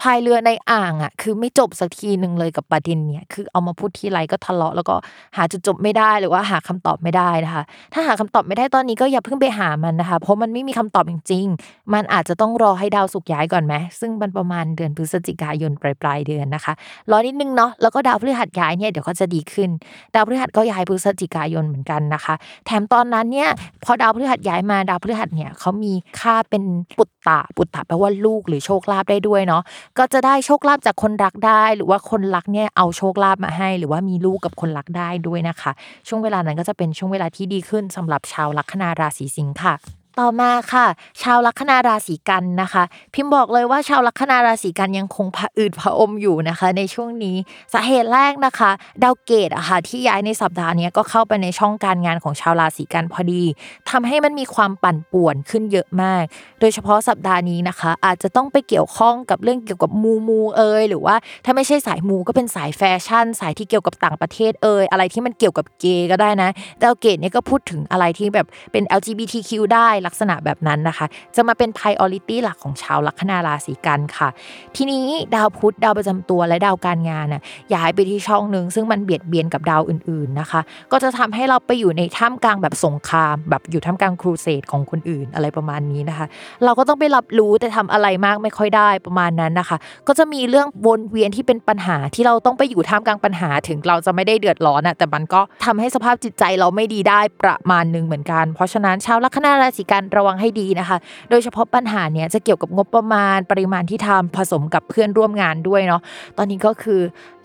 [0.00, 4.94] พายเรือในอ่างอะคือไม่จบสักทีหนึ่งเลยกับประเด็นเนี่ยคือเอามาพูดทีไรก็ทะเลาะแล้วก็
[5.36, 16.72] หาจุดจบไม่ได้หรือว่าหาคำตอบไม่ได้นะคะ ถ้าหาคำตอบไม่ได้ตอนนี้ก็อย่าเพิ่งไปหามันนะคะ เพราะมันไม่มีคำตอบจริงๆ มันอาจจะต้องรอให้ดาวสุกย้ายก่อนไหมซึ่งมันประมาณเดือนพฤศจิกายนปลายปลายเดือนนะคะ
[17.10, 19.70] รอนิดนึงเนาะแล้วก็ดาวพฤหัสย้ายเนี่ยเดี๋ยวก็จะดีขึ้น
[20.14, 22.34] ดาวพฤหัสก็ย้ายพฤศจิกายนเหมือนกันนะคะ
[22.66, 23.48] แถมตอนนั้นเนี่ย
[23.84, 26.62] พอดาวพฤหัสย้ายมาดาวพฤหัสเนี่ยเขามีค่าเป็น
[26.96, 29.62] ปุตตะปุตตะแปลว่าลูกหรือโชคลาภได้ด้วยเนาะ
[29.98, 35.72] ก็จะได้โชคลาภจากคนรักได้ หรือว่าคนรักเนี่ยเอาโชคลาภมาให้ หรือว่ามีลูกกับคนรักไได้ด้วยนะคะ
[36.08, 40.86] ช่วงเวลานั้นก็จะเป็นช่วงเวลาที่ดีขึ้นสำหรับชาวลัคนาราศีสิงค์ค่ะ ต่อมาค่ะ
[41.22, 47.36] ชาวลัคนาราศีกันนะคะ พิมพ์บอกเลยว่าชาวลัคนาราศีกันยังคงผะอืดผะอมอยู่นะคะ ในช่วงนี้
[47.74, 48.70] สาเหตุแรกนะคะ
[49.02, 53.42] ดาวเกตอะค่ะที่ย้ายในสัปดาห์นี้ก็เข้าไปในช่องการงานของชาวราศีกันพอดี
[53.90, 56.24] ทำให้มันมีความปั่นป่วนขึ้นเยอะมาก
[56.60, 66.50] โดยเฉพาะสัปดาห์นี้นะคะ อาจจะต้องไปเกี่ยวข้องกับเรื่องเกี่ยวกับมูมูเอยหรือว่าถ้าไม่ใช่สายมูก็เป็นสายแฟชั่น สายที่เกี่ยวกับต่างประเทศเอยอะไรที่มันเกี่ยวกับเกย์ก็ได้นะ
[66.82, 74.28] ดาวเกตเนี่ยก็พูดถึงอะไรที่แบบเป็น LGBTQ ได้ลักษณะแบบนั้นนะคะ จะมาเป็น priority หลักของชาวลัคนาราศีกันค่ะ
[74.76, 77.42] ทีนี้ดาวพุธดาวประจำตัวและดาวการงานน่ะ
[77.74, 80.60] ย้ายไปที่ช่องหนึ่งซึ่งมันเบียดเบียนกับดาวอื่นๆนะคะ
[80.92, 86.26] ก็จะทำให้เราไปอยู่ในท่ามกลางแบบสงคราม แบบอยู่ท่ามกลางครูเสดของคนอื่นอะไรประมาณนี้นะคะ
[86.64, 100.96] เราก็ต้องไปรับรู้แต่ทำอะไรมากไม่ค่อยได้ประมาณนั้นนะคะ ก็จะมีเรื่องวนเวียนที่เป็นปัญหาที่เราต้องไปอยู่ท่ามกลางปัญหาถึงเราจะไม่ได้เดือดร้อนอะแต่มันก็ทำให้สภาพจิตใจเราไม่ดีได้ประมาณหนึ่งเหมือนกัน เพราะฉะนั้นชาวลัคนาราศีกันระวังให้ดีนะคะ
[101.30, 106.00] โดยเฉพาะปัญหาเนี้ยจะเกี่ยวกับงบประมาณปริมาณที่ทำผสมกับเพื่อนร่วมงานด้วยเนาะ
[106.38, 107.00] ตอนนี้ก็คือ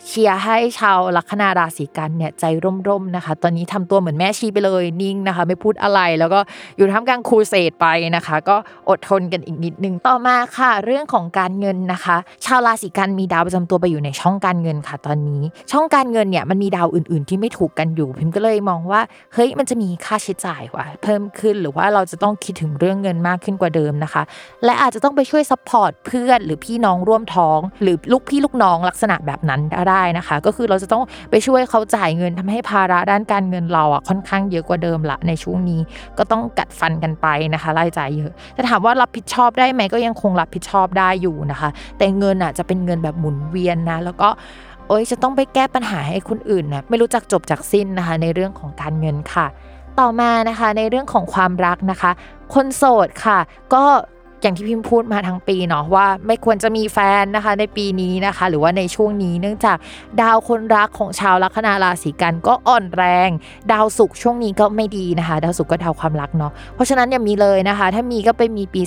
[0.07, 2.43] เชียร์ให้ชาวลัคนาราศีกันเนี่ยใจ
[2.87, 6.39] ร่มๆนะคะ ตอนนี้ทำตัวเหมือนแม่ชีไปเลยนิ่งนะคะ ไม่พูดอะไรแล้วก็
[6.77, 8.55] อยู่ท่ามกลางครูเสดไปนะคะ ก็
[8.89, 19.01] อดทนกันอีกนิดนึงต่อมาค่ะ เรื่องของการเงินนะคะ ชาวราศีกันย์มีดาวประจำตัวไปอยู่ในช่องการเงินค่ะ ตอนนี้ ช่องการเงินเนี่ยมันมีดาวอื่น ๆ ที่ไม่ถูกกันอยู่พิมก็เลยมองว่า
[19.33, 24.23] เฮ้ยมันจะมีค่าใช้จ่ายว่ะเพิ่มขึ้นหรือว่าเราจะต้องคิดถึงเรื่องเงินมากขึ้นกว่าเดิมนะคะ
[24.65, 35.81] และอาจจะต้องไปช่วย support เพื่อนหรือพี่น้องร่วมท้อง หรือลูกพี่ลูกน้องลักษณะแบบนั้นได้นะคะ ก็คือเราจะต้องไปช่วยเขาจ่ายเงินทำให้ภาระด้านการเงินเราอะค่อนข้างเยอะกว่าเดิมละในช่วงนี้
[36.17, 44.29] ก็ต้องกัดฟันกันไปนะคะรายจ่ายเยอะแต่ถามว่ารับผิดชอบได้ไหมก็ยังคงรับผิดชอบได้อยู่นะคะ แต่เงินอะจะเป็นเงินแบบหมุนเวียนนะแล้วก็
[44.87, 49.45] โอ้ยจะต้องไปแก้ปัญหาให้คนอื่นนะไม่รู้จักจบจากสิ้นนะคะ ในเรื่องของการเงินค่ะ
[49.99, 52.11] ต่อมานะคะในเรื่องของความรักนะคะ
[52.53, 53.39] คนโสดค่ะ
[53.73, 53.85] ก็
[54.43, 59.77] อย่างที่พิมพ์พูดมาทั้งปีเนาะว่าไม่ควรจะมีแฟนนะคะในปีนี้นะคะ หรือว่าในช่วงนี้เนื่องจาก
[60.21, 63.29] ดาวคนรักของชาวลัคนาราศีกันก็อ่อนแรง
[63.71, 68.81] ดาวศุกร์ช่วงนี้ก็ไม่ดีนะคะ ดาวศุกร์ก็ดาวความรักเนาะเพราะฉะนั้นอย่ามีเลยนะคะ ถ้ามีก็ไปมีปี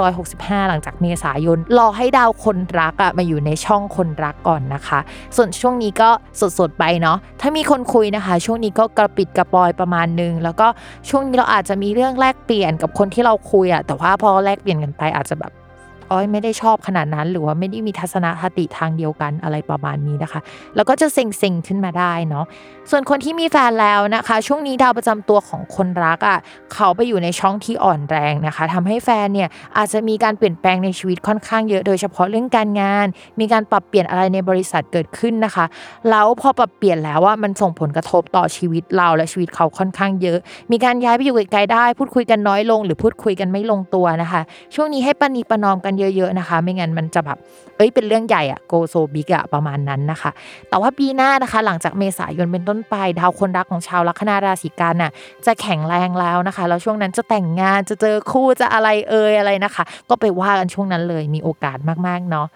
[0.00, 4.98] 2565 หลังจากเมษายนรอให้ดาวคนรักอะมาอยู่ในช่องคนรักก่อนนะคะ
[5.36, 6.10] ส่วนช่วงนี้ก็
[6.58, 10.66] สดๆไปเนาะถ้ามีคนคุยนะคะ ช่วงนี้ก็กระปิดกระปอยประมาณนึงแล้วก็
[11.08, 15.52] ช่วงนี้เราอาจจะมีเรื่องแลกเปลี่ยนกับคนที่เราคุยอะแต่ว่าพอแลกเปลี่ยนกันไปอาจจะแบบ
[16.10, 20.40] อ้อยไม่ได้ชอบขนาดนั้น หรือว่าไม่ได้มีทัศนคติทางเดียวกันอะไรประมาณนี้นะคะ
[20.76, 22.44] แล้วก็จะเซ็งๆขึ้นมาได้เนาะ
[22.90, 26.38] ส่วนคนที่มีแฟนแล้วนะคะ ช่วงนี้ดาวประจำตัวของคนรักอะ่ะ
[26.74, 33.06] เขาไปอยู่ในช่องที่อ่อนแรงนะคะทำให้แฟนเนี่ยอาจจะมีการเปลี่ยนแปลงในชีวิตค่อนข้างเยอะโดยเฉพาะเรื่องการงาน
[33.40, 35.64] มีการปรับเปลี่ยนอะไรในบริษัทเกิดขึ้นนะคะ
[36.10, 40.38] แล้วพอปรับเปลี่ยนแล้วว่ามันส่งผลกระทบต่อชีวิตเราและชีวิตเขาค่อนข้างเยอะ
[40.72, 44.40] มีการย้ายไปอยู่ไกลๆได้ พูดคุยกันน้อยลง หรือพูดคุยกันไม่ลงตัวนะคะ
[44.74, 47.38] ช่วงนี้ให้ปณีประนอมกันเยอะ ๆนะคะ ไม่งั้นมันจะแบบ
[47.76, 50.30] เอ้ยเป็นเรื่องใหญ่อะโกโซบิกอะประมาณนั้นนะคะ
[50.68, 55.10] แต่ว่าปีหน้านะคะ หลังจากเมษายนเป็นต้นไปดาวคนรักของชาวลัคนาราศีกันน่ะ
[55.46, 62.46] จะแข็งแรงแล้วนะคะ แล้วช่วงนั้นจะแต่งงานจะเจอคู่จะอะไรเอ่ยอะไรนะคะ ก็ไปว่ากันช่วงนั้นเลยมีโอกาสมากๆเนาะ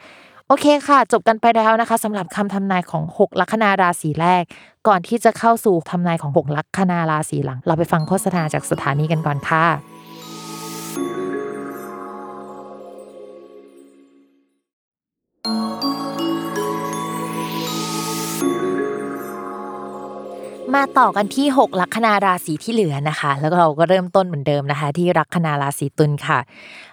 [0.49, 4.45] โอเคค่ะ จบกันไปแล้วนะคะสำหรับคำทำนายของ 6 ลัคนาราศีแรก
[4.89, 9.98] ก่อนที่จะเข้าสู่ทำนายของ 6 ลัคนาราศีหลัง เราไปฟังโฆษณาจากสถานีกันก่อนค่ะ
[15.45, 15.98] ต
[20.77, 26.39] มาต่อกันที่ 6 ลัคนาราศีที่เหลือนะคะ แล้วเราก็เริ่มต้นเหมือนเดิมนะคะ ที่ลัคนาราศีตุลค่ะ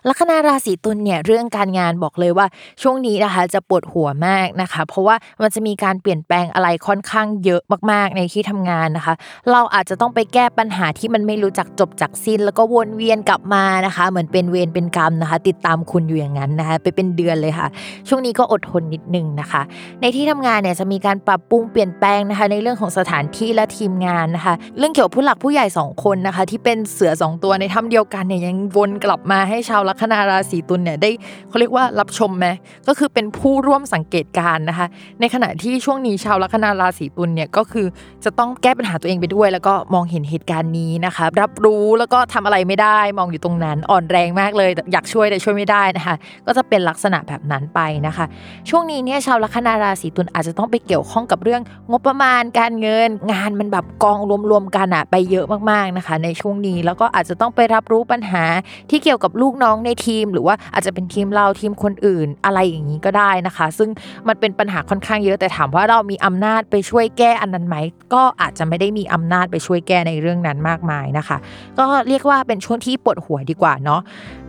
[0.08, 2.48] ลัคนาราศีตุลเนี่ยเรื่องการงานบอกเลยว่า
[2.82, 7.62] ช่วงนี้นะคะจะปวดหัวมากนะคะ เพราะว่ามันจะมีการเปลี่ยนแปลงอะไรค่อนข้างเยอะ
[7.92, 9.14] มากๆในที่ทำงานนะคะ
[9.52, 17.68] เราอาจจะต้องไปแก้ปัญหาที่มันไม่รู้จักจบจากสิ้น แล้วก็วนเวียนกลับมานะคะ เหมือนเป็นเวรเป็นกรรมนะคะ ติดตามคุณอยู่อย่างนั้นนะคะ ไปเป็นเดือนเลยค่ะ
[18.08, 19.62] ช่วงนี้ก็อดทนนิดนึงนะคะ
[20.02, 31.10] ในที่ทำงานเนี่ยจะมีการปรับปรุงเปลี่ยนแปลงนะคะ ในเรื่องของสถานที่และทีมงานนะคะ เรื่องเกี่ยวกับผู้หลักผู้ใหญ่ 2 คนนะคะ ที่เป็นเสือ 2 ตัวในถ้ำเดียวกันเนี่ยยังวนกลับมาให้ชาวลัคนาราศีตุลเนี่ยได้
[31.50, 32.48] เขาเรียกว่ารับชมไหม
[32.88, 34.88] ก็คือเป็นผู้ร่วมสังเกตการณ์นะคะ
[35.20, 37.86] ในขณะที่ช่วงนี้ชาวลัคนาราศีตุลเนี่ยก็คือ
[38.26, 46.16] จะต้องแก้ปัญหาตัวเองไปด้วย แล้วก็มองเห็นเหตุการณ์นี้นะคะ รับรู้แล้วก็ทำอะไรไม่ได้ มองอยู่ตรงนั้นอ่อนแรงมากเลยอยากช่วยแต่ช่วยไม่ได้นะคะ
[46.48, 48.26] ก็จะเป็นลักษณะแบบนั้นไปนะคะ
[48.70, 51.62] ช่วงนี้เนี่ยชาวลัคนาราศีตุลอาจจะต้องไปเกี่ยวข้องกับเรื่อง
[51.92, 54.20] งบประมาณการเงินงานมันแบบกอง
[54.52, 58.44] รวมๆกันอะไปเยอะมากๆนะคะ ในช่วงนี้แล้วก็อาจจะต้องไปรับรู้ปัญหา
[58.90, 63.90] ที่เกี่ยวกับลูกน้องในทีม หรือว่าอาจจะเป็นทีมเราทีมคนอื่นอะไรอย่างนี้ก็ได้นะคะ ซึ่ง
[64.28, 67.76] มันเป็นปัญหาค่อนข้างเยอะแต่ถามว่าเรามีอำนาจไปช่วยแก้อันนั้นไหม
[68.14, 71.38] ก็อาจจะไม่ได้มีอำนาจไปช่วยแก้ในเรื่องนั้นมากมายนะคะ
[71.78, 74.02] ก็เรียกว่าเป็นช่วงที่ปวดหัวดีกว่าเนาะ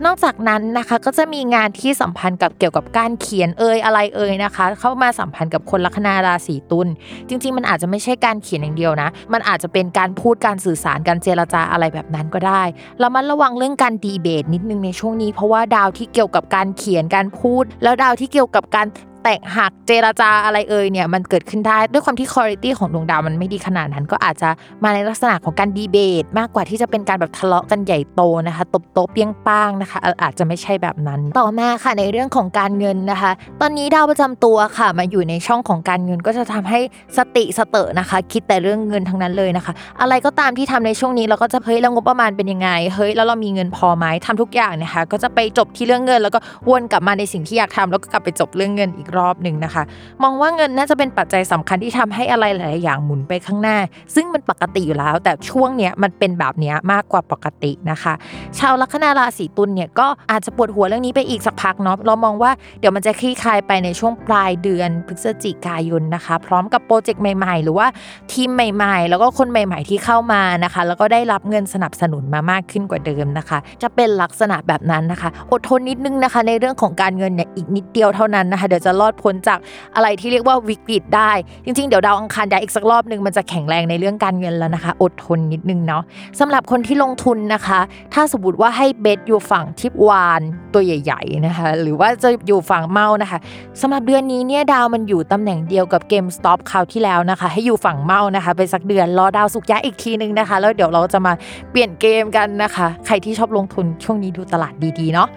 [0.05, 6.87] นอกจากนั้นนะคะก็จะมีงานที่สัมพันธ์กับเกี่ยวกับการเขียนเอ่ยอะไรเอ่ยนะคะ เข้ามาสัมพันธ์กับคนลัคนาราศีตุล
[7.29, 12.63] จริง ๆ มันอาจจะไม่ใช่การเขียนอย่างเดียวนะ มันอาจจะเป็นการพูดการสื่อสารการเจรจาอะไรแบบนั้นก็ได้
[12.99, 18.87] เรามันระวังเรื่องการดีเบตนิดนึงในช่วงนี้ เพราะว่าดาวที่เกี่ยวกับการเขียนการพูด แล้วดาวที่เกี่ยวกับการ
[19.27, 24.49] แตกหักเจราจาอะไรเอ่ยเนี่ยมันเกิดขึ้นได้ด้วยความที่คุณภาพของดวงดาวมันไม่ดีขนาดนั้น ก็อาจจะ
[24.83, 36.79] มาในลักษณะของการดีเบต มากกว่าที่จะเป็นการแบบทะเลาะกันใหญ่โตนะคะตบโต๊ะเปี้ยงป้างนะคะ อาจจะไม่ใช่แบบนั้น ต่อมาค่ะในเรื่องของการเงินนะคะ ตอนนี้ดาวประจำตัวค่ะมาอยู่ในช่องของการเงินก็จะทำให้
[37.17, 49.83] สติสเตอนะคะ คิดแต่เรื่องเงินทั้งนั้นเลยนะคะ อะไรก็ตามที่ทำในช่วงนี้เราก็จะเฮ้ยแล้วงบประมาณเป็นยังไงเฮ้ยแล้วเรามีเงินพอไหมทำทุกอย่างนะคะ ก็จะไปจบที่เรื่องเงิน แล้วก็วนกลับมาในสิ่งที่อยากทำแล้วก็กลับไปจบเรื่องเงินอีกรอบหนึ่งนะคะ
[50.23, 53.77] มองว่าเงินน่าจะเป็นปัจจัยสำคัญที่ทำให้อะไรหลาย ๆ อย่างหมุนไปข้างหน้า
[54.15, 58.13] ซึ่งมันปกติอยู่แล้ว แต่ช่วงเนี้ยมันเป็นแบบเนี้ยมากกว่าปกตินะคะ
[58.59, 67.87] ชาวลัคนาราศีตุลเนี่ยก็อาจจะปวดหัวเรื่องนี้ไปอีกสักพักเนาะเรามองว่าเดี๋ยวมันจะคลี่คลายไปในช่วงปลายเดือนพฤศจิกายนนะคะ พร้อมกับโปรเจกต์ใหม่ ๆ หรือว่า
[68.31, 79.59] ทีมใหม่ ๆ แล้วก็คนใหม่ ๆ ที่เข้ามานะคะ แล้วก็ได้รับเงินสนับสนุนมามากขึ้นกว่าเดิมนะคะ จะเป็นลักษณะแบบนั้นนะคะ อดทนนิดนึงนะคะ ในเรื่องของการเงินเนี่ยอีกนิดเดียวเท่านั้นนะคะเดี๋ยวจะรออดพ้นจาก
[79.95, 81.31] อะไรที่เรียกว่าวิกฤตได้
[81.65, 86.03] จริง ๆ เดี๋ยวดาวอังคารย้ายอีกสักรอบหนึ่งมันจะแข็งแรงในเรื่องการเงินแล้วนะคะ อดทนนิดนึงเนาะ
[86.39, 87.79] สำหรับคนที่ลงทุนนะคะ
[88.13, 90.41] ถ้าสมมติว่าให้เบสอยู่ฝั่งทิปวาน
[90.73, 93.39] ตัวใหญ่ ๆนะคะ หรือว่าจะอยู่ฝั่งเมานะคะ
[93.81, 101.33] สำหรับเดือนนี้เนี่ยดาวมันอยู่ตำแหน่งเดียวกับเกมสต็อปคราวที่แล้วนะคะ ให้อยู่ฝั่งเมานะคะ ไปสักเดือนรอดาวสุกย้ายอีกทีนึงนะคะ แล้วเดี๋ยวเราจะมา
[101.71, 105.27] เปลี่ยนเกมกันนะคะ ใครที่ชอบลงทุนช่วงนี้ดูตลาดดีๆเนาะ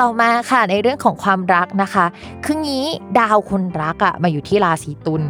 [0.00, 2.06] ต่อมาค่ะในเรื่องของความรักนะคะ
[2.44, 2.84] คืองี้
[3.18, 5.22] ดาวคนรักอะมาอยู่ที่ราศีตุล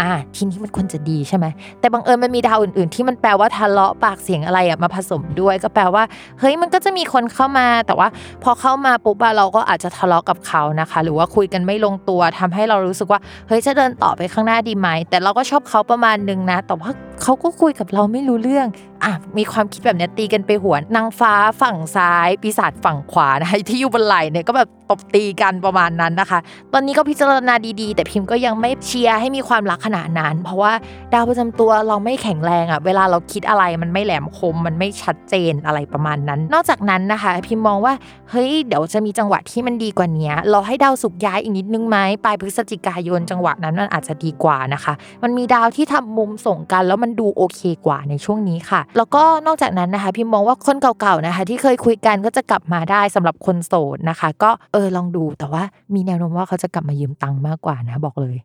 [0.00, 1.46] อ่าทีนี้มันควรจะดีใช่ไหม
[1.80, 6.04] แต่บังเอิญมันมีดาวอื่น ๆ ที่มันแปลว่าทะเลาะปากเสียงอะไรอะมาผสมด้วย ก็แปลว่า
[6.40, 8.08] เฮ้ยมันก็จะมีคนเข้ามา แต่ว่า
[8.42, 16.90] พอเข้ามาปุ๊บเราก็อาจจะทะเลาะกับเขานะคะ หรือว่าคุยกันไม่ลงตัวทำให้เรารู้สึกว่าเฮ้ยจะเดินต่อไปข้างหน้าดีไหมแต่เราก็ชอบเขาประมาณนึงนะแต่ว่า
[17.22, 18.66] เขาก็คุยกับเราไม่รู้เรื่อง
[19.04, 26.38] อะมีความคิดแบบนี้ตีกันไปหัวนางฟ้าฝั่งซ้าย ปีศาจฝั่งขวานะคะที่อยู่บนไหล่เนี่ยก็แบบตบตีกันประมาณนั้นนะคะ
[26.72, 30.72] ตอนนี้ก็พิจารณาดีๆ แต่พิมพ์ก็ยังไม่เชียร์ให้มีความรักขนาดนั้น เพราะว่า
[31.12, 37.94] ดาวประจำตัวเราไม่แข็งแรงอะเวลาเราคิดอะไรมันไม่แหลมคม มันไม่ชัดเจนอะไรประมาณนั้น นอกจากนั้นนะคะ พิมพ์มองว่า
[38.30, 44.92] เฮ้ยเดี๋ยวจะมีจังหวะที่มันดีกว่านี้เราให้ดาวสุกย้ายอีกนิดนึงไหมปลายพฤศจิกายนจังหวะนั้นมันอาจจะดีกว่านะคะ
[45.22, 55.62] มันมีดาวที่ทำมุมส่งกันแล้วมันดูโอเคกว่าในช่วงนี้ค่ะ แล้วก็นอกจากนั้นนะคะ พิมมองว่าคนเก่าๆนะคะ ที่เคยคุยกันก็จะกลับมาได้สำหรับคนโสดนะคะ ก็เออลองดูแต่ว่า
[55.94, 58.36] มีแนวโน้มว่าเขาจะกลับมายืมตังค์มากกว่านะบอกเลย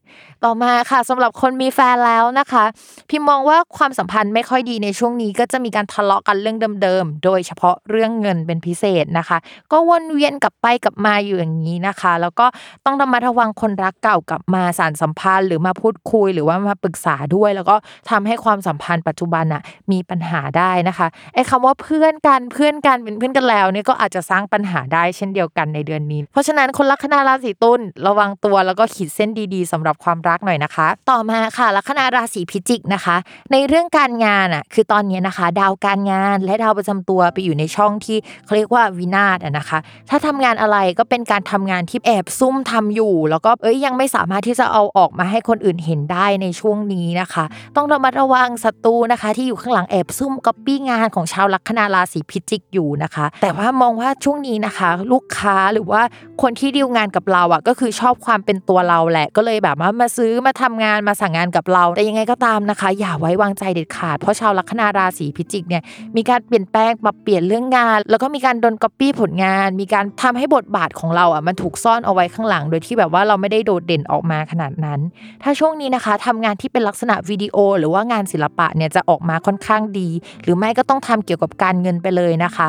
[0.43, 2.63] ต่อมาค่ะสำหรับคนมีแฟนแล้วนะคะ
[3.09, 9.37] พิมมองว่าความสัมพันธ์ไม่ค่อยดีในช่วงนี้ก็จะมีการทะเลาะกันเรื่องเดิมๆโดยเฉพาะเรื่องเงินเป็นพิเศษนะคะ
[9.71, 12.45] ก็วนเวียนกลับไปกลับมาอยู่อย่างนี้นะคะ แล้วก็
[12.85, 17.75] ต้องระมัดระวังคนรักเก่ากลับมาสารสัมพันธ์ หรือมาพูดคุยหรือว่ามาปรึกษาด้วย แล้วก็
[18.09, 33.15] ทำให้ความความสัมพันธ์ปัจจุบันอะมีปัญหาได้นะคะไอ้คำว่าเพื่อนกันเพื่อนกันเป็นเพื่อนกันแล้วเนี่ยก็อาจจะสร้างปัญหาได้เช่นเดียวกันในเดือนนี้ เพราะฉะนั้นคนลัคนาราศีตุลระวังตัวแล้วก็ขีดเส้นดีๆสำหรับความรักหน่อยนะคะ ต่อมาค่ะลัคนาราศีพิจิกนะคะ
[33.51, 39.79] ในเรื่องการงานอะคือตอนนี้นะคะ ดาวการงานและดาวประจำตัวไปอยู่ในช่องที่เขาเรียกว่าวินาศนะคะ
[40.09, 47.45] ถ้าทำงานอะไรก็เป็นการทำงานที่แอบซุ่มทำอยู่ แล้วก็เอ้ยยังไม่สามารถที่จะเอาออกมาให้คนอื่นเห็นได้ในช่วงนี้นะคะ
[47.75, 56.01] ต้องระมัดระวังวังศัตรูนะคะ ที่อยู่ข้างหลังแอบซุ่มก๊อปปี้งานของชาวลัคนาราศีพิจิกอยู่นะคะ แต่ว่ามองว่าช่วงนี้นะคะ ลูกค้าหรือว่า
[56.41, 65.83] คนที่ดีลงานกับเราอะก็คือชอบความเป็นตัวเราแหละ ก็เลยแบบว่ามาซื้อมาทำงานมาสั่งงานกับเรา แต่ยังไงก็ตามนะคะ อย่าไว้วางใจเด็ดขาดเพราะชาวลัคนาราศีพิจิกเนี่ย
[66.15, 74.99] มีการเปลี่ยนแปลงปรับเปลี่ยนเรื่องงาน แล้วก็มีการโดนก๊อปปี้ผลงาน มีการทำให้บทบาทของเราอะมันถูกซ่อนเอาไว้ข้างหลัง โดยที่แบบว่าเราไม่ได้โดดเด่นออกมาขนาดนั้น
[75.43, 80.09] ถ้าช่วงนี้นะคะทำงานที่เป็นลักษณะวิดีโอ หรือว่างานศิลปะเนี่ยจะออกมาค่อนข้างดี
[80.43, 82.67] หรือไม่ก็ต้องทำเกี่ยวกับการเงินไปเลยนะคะ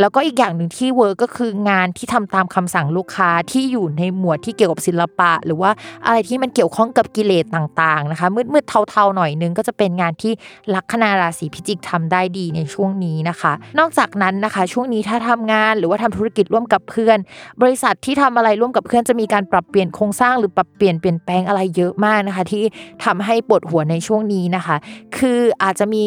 [0.00, 5.70] แล้วก็อีกอย่างหนึ่งที่ work ก็คืองานที่ทำตามคำสั่งลูกค้าที่อยู่ในหมวดที่เกี่ยวกับศิลปะ หรือว่า
[6.06, 10.32] อะไรที่มันเกี่ยวข้องกับกิเลสต่างๆนะคะมืดๆเทาๆหน่อยนึงก็จะเป็นงานที่
[10.74, 17.18] ลัคนาราศีพิจิกทำได้ดีในช่วงนี้นะคะ นอกจากนั้นนะคะ ช่วงนี้ถ้าทำงานหรือว่าทำธุรกิจร่วมกับเพื่อน
[17.62, 22.62] บริษัทที่ทำอะไรร่วมกับเพื่อนจะมีการปรับเปลี่ยนโครงสร้างหรือปรับเปลี่ยนเปลี่ยนแปลงอะไรเยอะมากนะคะ ที่
[23.04, 24.76] ทำให้ปวดหัวในช่วงนี้นะคะ
[25.16, 26.06] คืออาจจะมี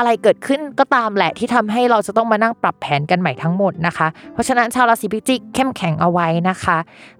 [0.00, 6.78] อะไรเกิดขึ้นก็ตามแหละที่ทำให้เราจะต้องมานั่งปรับแผนกันใหม่ทั้งหมดนะคะ เพราะฉะนั้นชาวราศีพิจิกเข้มแข็งเอาไว้นะคะ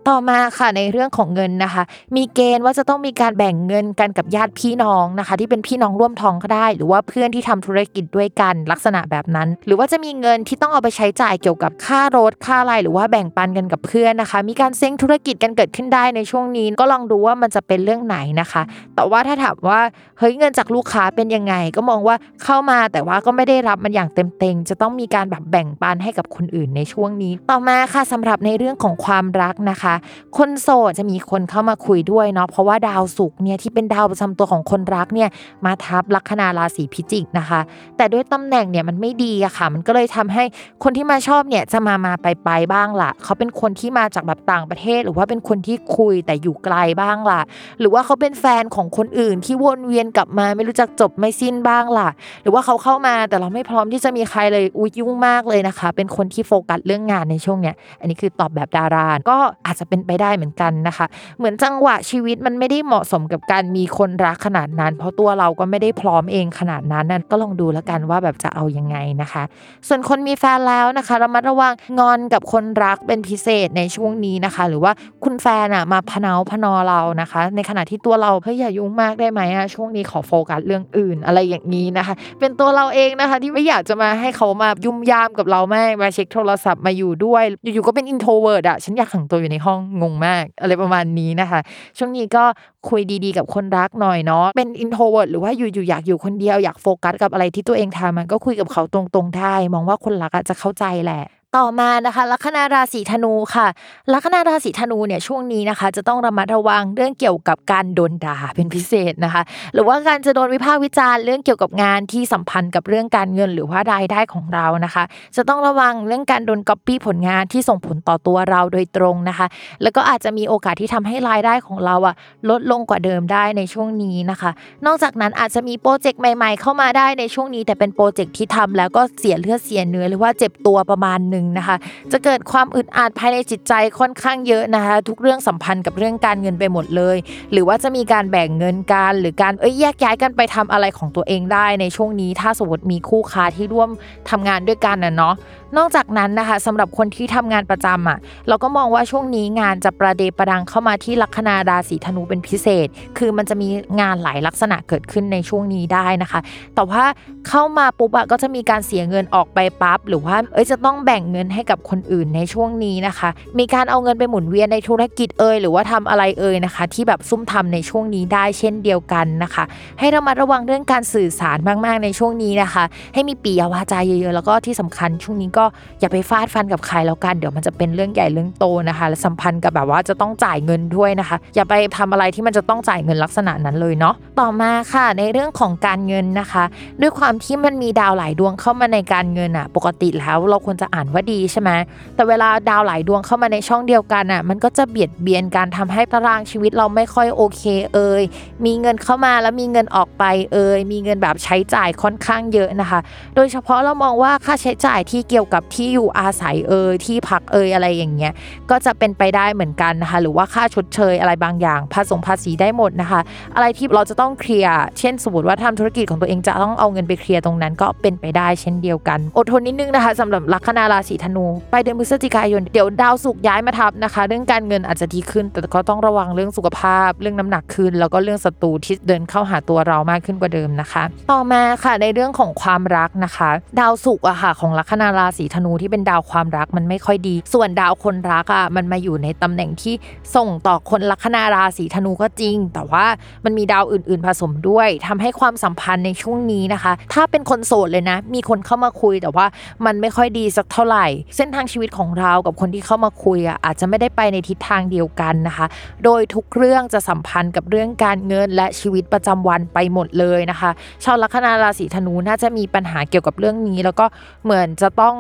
[0.09, 1.83] ต่อมาค่ะในเรื่องของเงินนะคะ
[2.17, 18.63] มีเกณฑ์ว่าจะต้องมีการแบ่งเงินกันกับญาติพี่น้องนะคะ ที่เป็นพี่น้องร่วมท้องก็ได้ หรือว่าเพื่อนที่ทำธุรกิจด้วยกันลักษณะแบบนั้น หรือว่าจะมีเงินที่ต้องเอาไปใช้จ่ายเกี่ยวกับค่ารถค่าอะไรหรือว่าแบ่งปันกันกับเพื่อนนะคะ มีการเซ้งธุรกิจกันเกิดขึ้นได้ในช่วงนี้ก็ลองดูว่ามันจะเป็นเรื่องไหนนะคะ
[18.95, 19.81] แต่ว่าถ้าถามว่า
[20.19, 29.95] เฮ้ยเงินจากลูกค้าเป็นยังไงก็มองว่าเข้ามาแต่ว่าก็ไม่ได้รับมันอย่างเต็มๆจะต้องมีการแบบแบ่งปันให้กับคนอื่นในช่วงนี้ ต่อมาค่ะสำหรับในเรื่องของความรักนะคะ
[30.39, 35.29] คนโสดจะมีคนเข้ามาคุยด้วยเนาะเพราะว่าดาวศุกร์เนี่ยที่เป็นดาวประจำตัวของคนรักเนี่ย
[35.67, 37.61] มาทับลัคนาราศีพิจิกนะคะ
[37.97, 40.45] แต่ด้วยตำแหน่งเนี่ยมันไม่ดีอะค่ะ มันก็เลยทำให้
[40.83, 47.41] คนที่มาชอบเนี่ยจะมามาไปไปบ้างล่ะเขาเป็นคนที่มาจากแบบต่างประเทศ หรือว่าเป็นคนที่คุยแต่อยู่ไกลบ้างล่ะ
[47.81, 52.09] หรือว่าเขาเป็นแฟนของคนอื่นที่วนเวียนกลับมาไม่รู้จักจบไม่สิ้นบ้างล่ะ
[52.43, 59.37] หรือว่าเขาเข้ามาแต่เราไม่พร้อมที่จะมีใครเลยอุ้ยยุ่งมากเลยนะคะ เป็นคนที่โฟกัสเรื่องงานในช่วงเนี้ยอันนี้คือตอบแบบดาราก็
[59.67, 61.07] อาจจะเป็นไปได้เหมือนกันนะคะ
[61.39, 69.43] เหมือนจังหวะชีวิตมันไม่ได้เหมาะสมกับการมีคนรักขนาดนั้น เพราะตัวเราก็ไม่ได้พร้อมเองขนาดนั้นนั่นก็ลองดูแล้วกันว่าแบบจะเอายังไงนะคะ
[69.89, 74.93] ส่วนคนมีแฟนแล้วนะคะระมัดระวังงอนกับคนรักเป็นพิเศษในช่วงนี้นะคะ หรือว่า
[75.25, 91.61] คุณแฟนอะมาพเนาพนอเรานะคะ ในขณะที่ตัวเราเฮ้ยอย่ายุ่งมากได้ไหมอะช่วงนี้ขอโฟกัสเรื่องอื่นอะไรอย่างนี้นะคะเป็นตัวเราเองนะคะ ที่ไม่อยากจะมาให้เขามายุ่มยามกับเราแม่มาเช็คโทรศัพท์มาอยู่ด้วย อยู่ๆก็เป็น introvert อะฉันอยากขังตัวอยู่ในห้องงงมาก อะไรประมาณนี้นะคะ
[91.99, 92.45] ช่วงนี้ก็
[92.89, 101.23] คุยดีๆ กับคนรักหน่อยเนาะเป็น introvert หรือว่าอยู่ๆอยากอยู่คนเดียวอยากโฟกัสกับอะไรที่ตัวเองทำมันก็คุยกับเขาตรงๆได้มองว่าคนรักอะจะเข้าใจแหละ
[101.59, 103.67] ต่อมานะคะลัคนาราศีธนูค่ะ
[104.13, 109.43] ลัคนาราศีธนูเนี่ยช่วงนี้นะคะ จะต้องระมัดระวังเรื่องเกี่ยวกับการโดนด่าเป็นพิเศษนะคะ
[109.75, 115.05] หรือว่าการจะโดนวิพากษ์วิจารณ์เรื่องเกี่ยวกับงานที่สัมพันธ์กับเรื่องการเงินหรือว่ารายได้ของเรานะคะ
[115.37, 119.47] จะต้องระวังเรื่องการโดนก๊อปปี้ผลงานที่ส่งผลต่อตัวเราโดยตรงนะคะ
[119.83, 122.15] แล้วก็อาจจะมีโอกาสที่ทำให้รายได้ของเราอะ
[122.51, 124.51] ลดลงกว่าเดิมได้ในช่วงนี้นะคะ
[124.87, 131.77] นอกจากนั้นอาจจะมีโปรเจกต์ใหม่ ๆ เข้ามาได้ในช่วงนี้ แต่เป็นโปรเจกต์ที่ทำแล้วก็เสียเลือดเสียเนื้อหรือว่าเจ็บตัวประมาณหนึ่งนะคะ
[132.13, 137.17] จะเกิดความอึดอัดภายในจิตใจค่อนข้างเยอะนะคะ ทุกเรื่องสัมพันธ์กับเรื่องการเงินไปหมดเลย
[137.53, 143.91] หรือว่าจะมีการแบ่งเงินกันหรือการเอ้ยแยกย้ายกันไปทำอะไรของตัวเองได้ในช่วงนี้ ถ้าสมมติมีคู่ค้าที่ร่วม
[144.31, 145.35] ทำงานด้วยกันนะเนาะ
[145.79, 148.19] นอกจากนั้นนะคะสำหรับคนที่ทำงานประจำอะ
[148.49, 152.87] เราก็มองว่าช่วงนี้งานจะประเดประดังเข้ามาที่ลัคนาราศีธนูเป็นพิเศษ
[153.19, 153.69] คือมันจะมี
[154.01, 156.41] งานหลายลักษณะเกิดขึ้นในช่วงนี้ได้นะคะ
[156.75, 157.05] แต่ว่า
[157.49, 163.29] เข้ามาปุ๊บอะก็จะมีการเสียเงินออกไปปั๊บหรือว่าเอ้ยจะต้องแบ่งเงินให้กับคนอื่นในช่วงนี้นะคะ
[163.59, 169.65] มีการเอาเงินไปหมุนเวียนในธุรกิจเอ่ยหรือว่าทำอะไรเอ่ยนะคะ ที่แบบซุ่มทำในช่วงนี้ได้เช่นเดียวกันนะคะ
[169.99, 175.65] ให้ระมัดระวังเรื่องการสื่อสารมาก ๆ ในช่วงนี้นะคะ ให้มีปียาวาจาเยอะๆแล้วก็ที่สำคัญช่วงนี้ก็
[176.01, 186.65] อย่าไปฟาดฟันกับใครแล้วกันเดี๋ยวมันจะเป็นเรื่องใหญ่เรื่องโตนะคะ และสัมพันธ์กับแบบว่าจะต้องจ่ายเงินด้วยนะคะ อย่าไปทำอะไรที่มันจะต้องจ่ายเงินลักษณะนั้นเลยเนาะต่อมาค่ะในเรื่องของการเงินนะคะ
[187.01, 191.71] ด้วยความที่มันมีดาวหลายดวงเข้ามาในการเงินอะปกติแล้วเราควรจะอ่านว่าดีใช่ไหม
[192.15, 197.63] แต่เวลาดาวหลายดวงเข้ามาในช่องเดียวกันอะมันก็จะเบียดเบียนการทำให้ตารางชีวิตเราไม่ค่อยโอเค
[197.95, 198.23] เอ่ย
[198.65, 203.01] มีเงินเข้ามาแล้วมีเงินออกไปเอ่ยมีเงินแบบใช้จ่ายค่อนข้างเยอะนะคะ
[203.37, 208.33] โดยเฉพาะเรามองว่าค่าใช้จ่ายที่เกี่ยวกับที่อยู่อาศัยเอ่ยที่พักเอ่ยอะไรอย่างเงี้ย
[208.71, 213.21] ก็จะเป็นไปได้เหมือนกันนะคะหรือว่าค่าชดเชยอะไรบางอย่างภาษีภาษีได้หมดนะคะ
[213.55, 233.51] อะไรที่เราจะต้องเคลียร์เช่นสมมติว่าทำธุรกิจของตัวเองจะต้องเอาเงินไปเคลียร์ตรงนั้นก็เป็นไปได้เช่นเดียวกัน อดทนนิดนึงนะคะสำหรับลัคนาราศีศีธนูไปเดือนพฤศจิกายน เดี๋ยวดาวศุกย้ายมาทับนะคะ เรื่องการเงินอาจจะดีขึ้น แต่ก็ต้องระวังเรื่องสุขภาพ เรื่องน้ำหนักขึ้น แล้วก็เรื่องศัตรูที่เดินเข้าหาตัวเรามากขึ้นกว่าเดิมนะคะ ต่อมาค่ะในเรื่องของความรักนะคะ
[233.81, 239.95] ดาวศุกอะค่ะของลัคนาราศีธนูที่เป็นดาวความรักมันไม่ค่อยดี ส่วนดาวคนรักอะมันมาอยู่ในตำแหน่งที่
[240.37, 243.07] ส่งต่อคนลัคนาราศีธนูก็จริง แต่ว่า
[243.45, 249.47] มันมีดาวอื่น ๆ ผสมด้วยทำให้ความสัมพันธ์ในช่วงนี้นะคะ ถ้าเป็นคนโสดเลยนะ มีคนเข้ามาคุยแต่ว่า
[249.87, 251.00] มันไม่ค่อยดีสักเท่าไหร่
[251.37, 255.67] เส้นทางชีวิตของเรากับคนที่เข้ามาคุยอะอาจจะไม่ได้ไปในทิศทางเดียวกันนะคะ
[256.05, 260.71] โดยทุกเรื่องจะสัมพันธ์กับเรื่องการเงินและชีวิตประจำวันไปหมดเลยนะคะ
[261.05, 264.07] ชาวลัคนาราศีธนูน่าจะมีปัญหาเกี่ยวกับเรื่องนี้ แล้วก็
[264.45, 265.17] เหมือนจะต้อง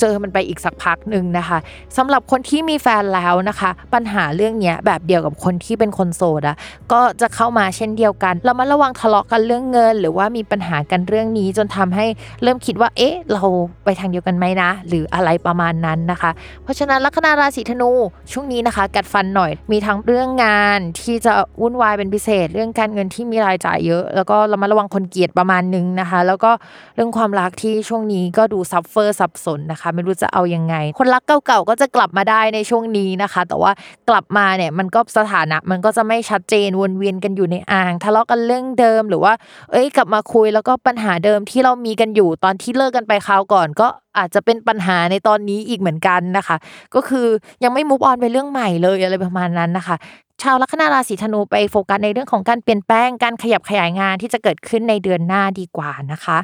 [0.00, 1.58] เจอมันไปอีกสักพักหนึ่งนะคะ
[1.96, 6.56] สำหรับคนที่มีแฟนแล้วนะคะ ปัญหาเรื่องเนี้ยแบบเดียวกับคนที่เป็นคนโสดอะ
[6.92, 12.06] ก็จะเข้ามาเช่นเดียวกันเรามาระวังทะเลาะกันเรื่องเงิน หรือว่ามีปัญหากันเรื่องนี้จนทำให้
[12.42, 13.44] เริ่มคิดว่า เอ๊ะ เรา
[13.84, 16.30] ไปทางเดียวกันไหมนะ หรืออะไรประมาณนั้นนะคะ
[16.62, 17.90] เพราะฉะนั้นลัคนาราศีธนู
[18.32, 26.50] ช่วงนี้นะคะ กัดฟันหน่อยมีทั้งเรื่องงานที่จะวุ่นวายเป็นพิเศษ เรื่องการเงินที่มีรายจ่ายเยอะ แล้วก็เรามาระวังคนเกลียดประมาณนึงนะคะ แล้วก็
[26.96, 33.72] เรื่องความรักที่ช่วงนี้ก็ดูซับเฟอร์สับสนนะคะไม่รู้จะเอายังไง คนรักเก่าๆก็จะกลับมาได้ในช่วงนี้นะคะ แต่ว่า
[34.08, 39.32] กลับมาเนี่ยมันก็สถานะมันก็จะไม่ชัดเจนวนเวียนกันอยู่ในอ่างทะเลาะกันเรื่องเดิมหรือว่า
[39.70, 43.86] เอ้ยกลับมาคุยแล้วก็ปัญหาเดิมที่เรามีกันอยู่ตอนที่เลิกกันไปคราวก่อนก็
[44.18, 46.56] อาจจะเป็นปัญหาในตอนนี้อีกเหมือนกันนะคะ
[46.94, 47.26] ก็คือ
[47.64, 49.96] ยังไม่มุกออนไปเรื่องใหม่เลยอะไรประมาณนั้นนะคะ
[50.42, 56.38] ชาวลัคนาราศีธนูไปโฟกัสในเรื่องของการเปลี่ยนแปลงการขยับขยายงานที่จะเกิดขึ้นในเดือนหน้าดีกว่านะคะ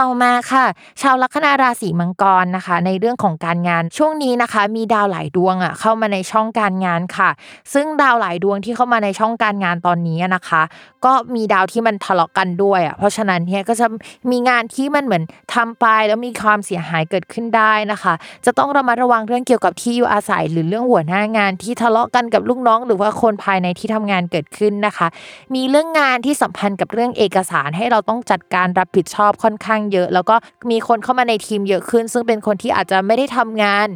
[0.02, 0.66] ่อมาค่ะ
[1.02, 7.30] ชาวลัคนาราศีมังกรนะคะ ในเรื่องของการงานช่วงนี้นะคะ มีดาวหลายดวงอะเข้ามาในช่องการงานค่ะ
[7.74, 10.62] ซึ่งดาวหลายดวงที่เข้ามาในช่องการงานตอนนี้นะคะ
[11.04, 13.86] ก็มีดาวที่มันทะเลาะกันด้วยอะเพราะฉะนั้นเนี่ยก็จะ
[14.30, 15.22] มีงานที่มันเหมือน
[15.54, 18.14] ทำไปแล้วมีความเสียหายเกิดขึ้นได้นะคะ
[18.46, 25.06] จะต้องระมัดระวังเรื่องเกี่ยวกับที่อยู่อาศัย หรือเรื่องหัวหน้างานที่ทะเลาะกันกับลูกน้อง หรือว่าคนภายในที่ทำงานเกิดขึ้นนะคะ
[25.54, 30.36] มีเรื่องงานที่สัมพันธ์กับเรื่องเอกสารให้เราต้องจัดการรับผิดชอบค่อนข้างเยอะ แล้วก็
[30.70, 33.86] มีคนเข้ามาในทีมเยอะขึ้น ซึ่งเป็นคนที่อาจจะไม่ได้ทำงาน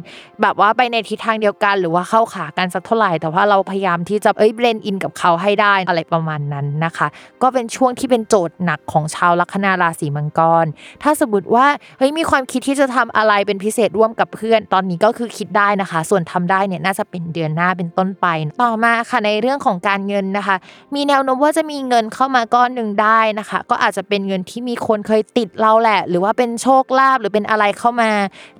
[0.41, 7.07] แบบว่าไปในทิศทางเดียวกัน หรือว่าเข้าขากันสักเท่าไหร่ แต่ว่าเราพยายามที่จะเอ้ยเบลนอินกับเขาให้ได้อะไรประมาณนั้นนะคะ
[7.41, 10.65] ก็เป็นช่วงที่เป็นโจทย์หนักของชาวลัคนาราศีมังกร
[11.03, 11.67] ถ้าสมมติว่า
[11.97, 18.27] เฮ้ยมีความคิดที่จะทำอะไรเป็นพิเศษร่วมกับเพื่อน ตอนนี้ก็คือคิดได้นะคะ ส่วนทำได้เนี่ยน่าจะเป็นเดือนหน้าเป็นต้นไป
[18.63, 20.55] ต่อมาค่ะในเรื่องของการเงินนะคะ
[20.95, 28.11] มีแนวโน้มว่าจะมีเงินเข้ามาก้อนหนึ่งได้นะคะ ก็อาจจะเป็นเงินที่มีคนเคยติดเราแหละ หรือว่าเป็นโชคลาภหรือเป็นอะไรเข้ามา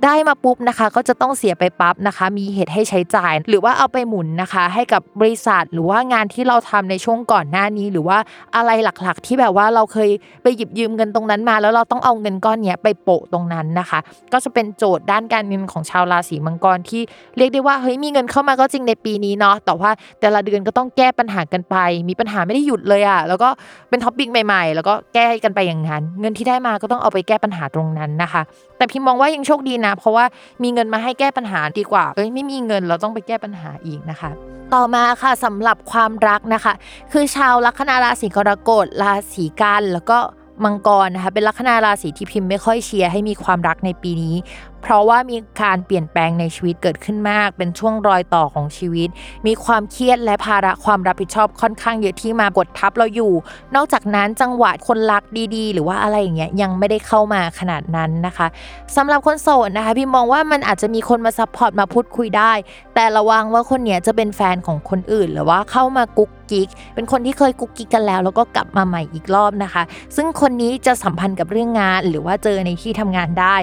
[0.03, 8.17] ได้มาปุ๊บนะคะ ก็จะต้องเสียไปปั๊บนะคะ มีเหตุให้ใช้จ่าย หรือว่าเอาไปหมุนนะคะ ให้กับบริษัท หรือว่างานที่เราทำในช่วงก่อนหน้านี้ หรือว่า
[8.55, 10.09] อะไรหลักๆ ที่แบบว่าเราเคย
[10.43, 13.99] ไปหยิบยืมเงินตรงนั้นมา แล้วเราต้องเอาเงินก้อนนี้ไปโปะตรงนั้นนะคะ
[14.33, 17.01] ก็จะเป็นโจทย์ด้านการเงินของชาวราศีมังกรที่
[17.37, 19.89] เรียกได้ว่าเฮ้ยมีเงินเข้ามาก็จริงในปีนี้เนาะแต่ว่า
[20.19, 21.75] แต่ละเดือนก็ต้องแก้ปัญหากันไป
[22.09, 23.49] มีปัญหาไม่ได้หยุดเลยอะแล้วก็
[23.89, 28.41] เป็นท็อปปิ้งใหม่ ๆ แล้วก็แก้กันไปอย่างนั้น เงินที่ได้มาก็ต้องเอาไปแก้ปัญหาตรงนั้นนะคะ
[28.77, 30.25] แต่พิมมองว่ายังโชคดีนะ เพราะว่า
[30.63, 34.31] มีเงินมาให้แก้ปัญหาดีกว่าเอ้ยไม่มีเงินเราต้องไปแก้ปัญหาอีกนะคะ
[34.73, 36.73] ต่อมาค่ะสำหรับความรักนะคะ
[37.11, 40.17] คือชาวลัคนาราศีกรกฎราศีกันย์แล้วก็
[40.63, 44.35] มังกรนะคะเป็นลัคนาราศีที่พิมพ์ไม่ค่อยเชียร์ให้มีความรักในปีนี้
[44.83, 49.09] เพราะว่ามีการเปลี่ยนแปลงในชีวิตเกิดขึ้นมาก เป็นช่วงรอยต่อของชีวิต
[49.47, 53.33] มีความเครียดและภาระความรับผิดชอบค่อนข้างเยอะที่มากดทับเราอยู่
[53.75, 55.23] นอกจากนั้นจังหวะคนรัก
[55.55, 58.47] ดีๆ หรือว่าอะไรอย่างเงี้ยยังไม่ได้เข้ามาขนาดนั้นนะคะ
[58.95, 62.53] สำหรับคนโสดนะคะพิมพ์มองว่ามันอาจจะมีคนมา support มาพูดคุยได้
[62.95, 69.83] แต่ระวังว่าคนเนี้ยจะเป็นแฟนของคนอื่น หรือว่าเข้ามากุ๊กกิ๊กเป็นคนที่เคยกุ๊กกิ๊กกันแล้ว แล้วก็กลับมาใหม่อีกรอบนะคะ
[70.15, 73.55] ซึ่งคนนี้จะสัมพันธ์กับเรื่องงานหรือว่าเจอในที่ทำงานได้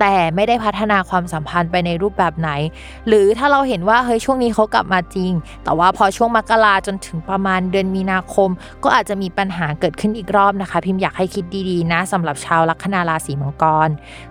[0.00, 2.50] แต่ไม่ได้พัฒนาความสัมพันธ์ไปในรูปแบบไหน
[3.08, 5.32] หรือถ้าเราเห็นว่าเฮ้ยช่วงนี้เขากลับมาจริง
[5.64, 8.50] แต่ว่าพอช่วงมกราจนถึงประมาณเดือนมีนาคม
[8.84, 13.88] ก็อาจจะมีปัญหาเกิดขึ้นอีกรอบนะคะ พิมพ์อยากให้คิดดีๆนะสำหรับชาวลัคนาราศีมังกร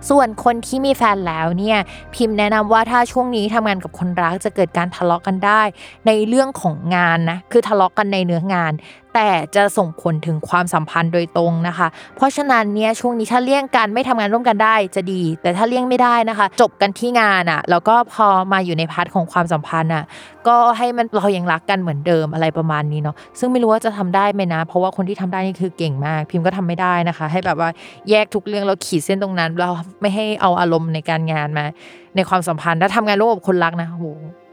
[0.08, 1.78] ส่วนคนที่มีแฟนแล้วเนี่ย
[2.14, 5.62] พิมพ์แนะนำว่าถ้าช่วงนี้ทำงานกับคนรักจะเกิดการทะเลาะกันได้
[6.06, 8.72] ในเรื่องของงานนะคือทะเลาะกันในเนื้องาน
[9.16, 20.04] แต่จะส่งผลถึงความสัมพันธ์โดยตรงนะคะ เพราะฉะนั้นเนี่ยช่วงนี้ถ้าเลี่ยงกันไม่ทำงานร่วมกันได้จะดี แต่ถ้าเลี่ยงไม่ได้นะคะ จบกันที่งานอะ่ะแล้วก็พอมาอยู่ใน part ของความสัมพันธ์อะ
[20.48, 27.70] ก็ให้มันเรายังรักกันเหมือนเดิมอะไรประมาณนี้เนาะซึ่งไม่รู้ว่าจะทำได้ไหมนะ เพราะว่าคนที่ทำได้นี่คือเก่งมาก พิมพ์ก็ทำไม่ได้นะคะ ให้แบบว่า
[28.10, 31.64] แยกทุกเรื่องเราขีดเส้นตรงนั้น เราไม่ให้เอาอารมณ์ในการงานมา
[32.16, 34.06] ในความสัมพันธ์ถ้าทำงานร่วมกับคนรักนะโห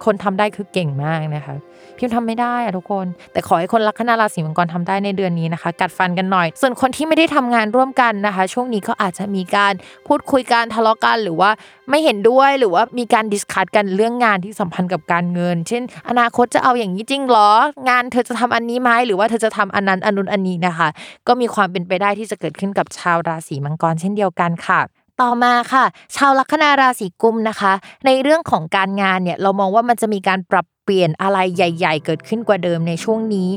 [0.06, 1.56] คนทำได้คือเก่งมากนะคะ
[1.98, 9.74] พิมพ์ทำไม่ได้อะทุกคน แต่ขอให้คนลัคนาราศีมังกรทำได้ในเดือนนี้นะคะ กัดฟันกันหน่อย ส่วนคนที่ไม่ได้ทำงานร่วมกันนะคะ ช่วงนี้ก็อาจจะมีการ
[10.08, 11.52] พูดคุยกันทะเลาะกันหรือว่า
[11.90, 17.50] ไม่เห็นด้วยหรือว่ามีการ discuss กันเรื่องงานที่สัมพันธ์กับการเงิน เช่น อนาคตจะเอาอย่างนี้จริงหรอ
[17.90, 20.90] งานเธอจะทำอันนี้ไหมหรือว่าเธอจะทำอันนั้นอันนู้นอันนี้นะคะ
[21.28, 24.82] ก็มีความเป็นไปได้ที่จะเกิดขึ้นกับชาวราศีมังกรเช่นเดียวกันค่ะ
[25.22, 25.86] ต่อมาค่ะ
[26.16, 27.74] ชาวลัคนาราศีกุมนะคะ
[28.06, 33.50] ในเรื่องของการงานเนี่ยเรามองว่ามันจะมีการปรับ เปลี่ยนอะไรใหญ่ ๆ เกิดขึ้นกว่าเดิมในช่วงนี้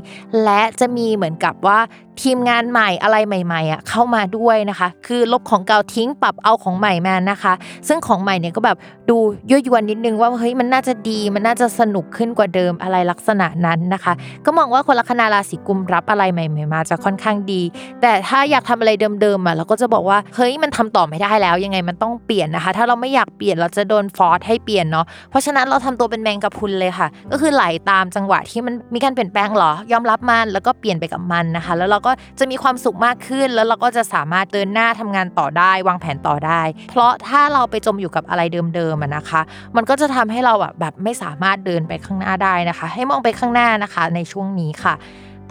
[0.44, 1.78] และจะมีเหมือนกับว่า
[2.22, 7.52] ทีมงานใหม่อะไรใหม่ๆอะเข้ามาด้วยนะคะ คือลบของเก่าทิ้งปรับเอาของใหม่มานะคะ
[7.88, 8.76] ซึ่งของใหม่เนี่ยก็แบบ
[9.10, 9.16] ดู
[9.50, 14.12] ยั่วยวนนิดนึงว่าเฮ้ยมันน่าจะดีมันน่าจะสนุกขึ้นกว่าเดิมอะไรลักษณะนั้นนะคะ
[14.44, 17.62] ก็มองว่าคนลัคนาราศีกุมรับอะไรใหม่ ๆ มาจะค่อนข้างดี
[18.00, 18.90] แต่ถ้าอยากทำอะไร
[19.20, 38.42] เดิมๆอะเราก็จะบอกว่าเฮ้ยมันทำต่อไม่ได้แล้ว ยังไงมันต้องเปลี่ยนนะคะ ถ้าเราไม่อยากเปลี่ยนเราจะโดนฟอร์สให้เปลี่ยนเนาะเพราะฉะนั้นเราทำตัวเป็นแมงกะพรุนเลยค่ะ ก็คือไหลตามจังหวะที่มันมีการเปลี่ยนแปลงหรอยอมรับมันแล้วก็เปลี่ยนไปกับมันนะคะ แล้วเราก็จะมีความสุขมากขึ้น แล้วเราก็จะสามารถเดินหน้าทำงานต่อได้ วางแผนต่อได้ เพราะถ้าเราไปจมอยู่กับอะไร
[38.74, 39.40] เดิมๆนะคะ
[39.76, 44.94] มันก็จะทำให้เราแบบไม่สามารถเดินไปข้างหน้าได้นะคะ ให้มองไปข้างหน้านะคะ ในช่วงนี้ค่ะ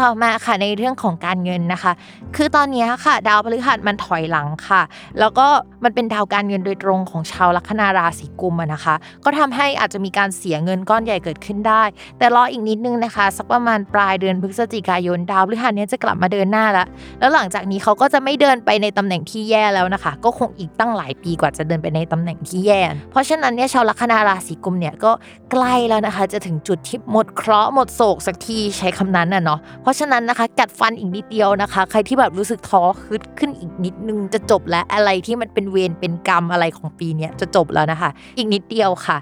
[0.01, 1.91] ต่อมาค่ะในเรื่องของการเงินนะคะ
[2.35, 4.81] คือตอนนี้ค่ะ ดาวพฤหัสมันถอยหลังค่ะ
[5.19, 5.47] แล้วก็
[5.83, 11.83] มันเป็นดาวการเงินโดยตรงของชาวลัคนาราศีกุมนะคะ ก็ทำให้อาจจะมีการเสียเงินก้อนใหญ่เกิดขึ้นได้
[12.17, 16.87] แต่รออีกนิดนึงนะคะ สักประมาณปลายเดือนพฤศจิกายนดาวพฤหัสเนี้ยจะกลับมาเดินหน้าล้ว
[17.19, 22.81] แล้วหลังจากนี้เขาก็จะไม่เดินไปในตำแหน่งที่แย่แล้วนะคะ ก็คงอีกตั้งหลายปีกว่าจะเดินไปในตำแหน่งที่แย่
[23.11, 25.11] เพราะฉะนั้นเนี่ยชาวลัคนาราศีกุมภ์เนี่ยก็
[25.51, 39.17] ใกล้แล้วนะคะ จะถึงจุดที่หมดเคราะห์หมดโศกสักทีใช้คำนั้นน่ะเนาะเพราะฉะนั้นนะคะกัดฟันอีกนิดเดียวนะคะ ใครที่แบบรู้สึกท้อฮึดขึ้นอีกนิดนึงจะจบแล้วอะไรที่มันเป็นเวรเป็นกรรมอะไรของปีเนี้ยจะจบแล้วนะคะ อีกนิดเดียวค่ะ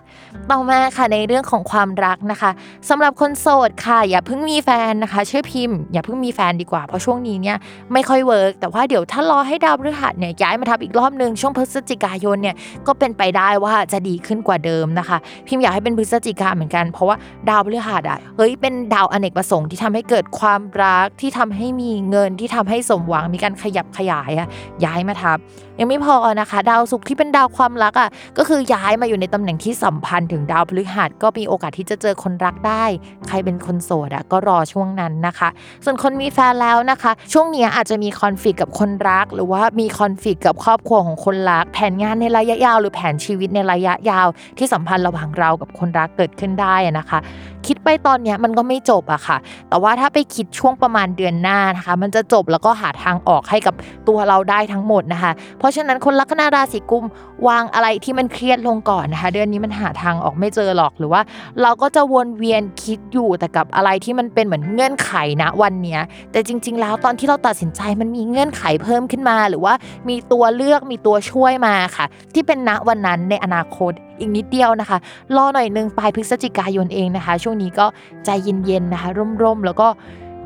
[0.51, 2.51] ต่อมาค่ะในเรื่องของความรักนะคะ
[2.89, 7.57] สำหรับคนโสดค่ะ อย่าเพิ่งมีแฟนนะคะช่วยพิมพ์ อย่าเพิ่งมีแฟนดีกว่าเพราะช่วงนี้เนี่ย
[7.93, 12.55] ไม่ค่อย work แต่ว่าเดี๋ยวถ้ารอให้ดาวพฤหัสเนี่ยย้ายมาทับอีกรอบนึงช่วงพฤศจิกายนเนี่ย
[12.87, 17.17] ก็เป็นไปได้ว่าจะดีขึ้นกว่าเดิมนะคะ พิมพ์อยากให้เป็นพฤศจิกาเหมือนกัน เพราะว่า
[17.49, 24.47] ดาวพฤหัสอะเฮ้ยเป็นดาวอเนกประสงค์ที่ทำให้เกิดความความรักที่ทำให้มีเงินที่ทำให้สมหวังมีการขยับขยายอะ
[24.85, 25.37] ย้ายมาทับ
[25.79, 32.83] ยังไม่พอนะคะ ดาวศุกร์ที่เป็นดาวความรักอะก็คือย้ายมาอยู่ในตำแหน่งที่สัมพันธ์ถึงดาวพฤหัสก็มีโอกาสที่จะเจอคนรักได้
[33.27, 35.49] ใครเป็นคนโสดอะก็รอช่วงนั้นนะคะ
[35.85, 44.27] ส่วนคนมีแฟนแล้วนะคะ ช่วงนี้อาจจะมีคอนฟ lict กับคนรัก หรือว่ามีคอนฟ lict กับครอบครัวของคนรัก แผนงานในระยะยาว หรือแผนชีวิตในระยะยาว
[44.57, 47.19] ที่สัมพันธ์ระหว่างเรากับคนรักเกิดขึ้นได้นะคะ
[47.67, 49.37] คิด ไปตอนเนี้ยมันก็ไม่จบอะค่ะ
[49.69, 53.75] แต่ว่าถ้าไปคิดช่วงประมาณเดือนหน้านะคะ มันจะจบแล้วก็หาทางออกให้กับ
[54.07, 57.05] ตัวเราได้ทั้งหมดนะคะ เพราะฉะนั้นคนลัคนาราศีกุม
[57.47, 61.21] วางอะไรที่มันเครียดลงก่อนนะคะ เดือนนี้มันหาทางออกไม่เจอหรอกหรือว่า
[61.61, 65.11] เราก็จะวนเวียนคิดอยู่แต่กับอะไรที่มันเป็นเหมือนเงื่อนไข
[65.41, 69.73] นะวันเนี้ยแต่จริง ๆ แล้วตอนที่เราตัดสินใจมันมีเงื่อนไขเพิ่มขึ้นมา หรือว่า
[70.09, 74.97] มีตัวเลือกมีตัวช่วยมาค่ะ ที่เป็นณวันนั้นในอนาคตอีกนิดเดียวนะคะ
[75.35, 77.85] รอหน่อยนึงปลายพฤศจิกายนเองนะคะ ช่วงนี้ก็
[78.25, 79.09] ใจเย็นๆนะคะ
[79.43, 79.87] ร่มๆ แล้วก็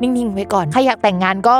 [0.02, 1.54] นิ่งๆไว้ก่อน ใครอยากแต่งงานก็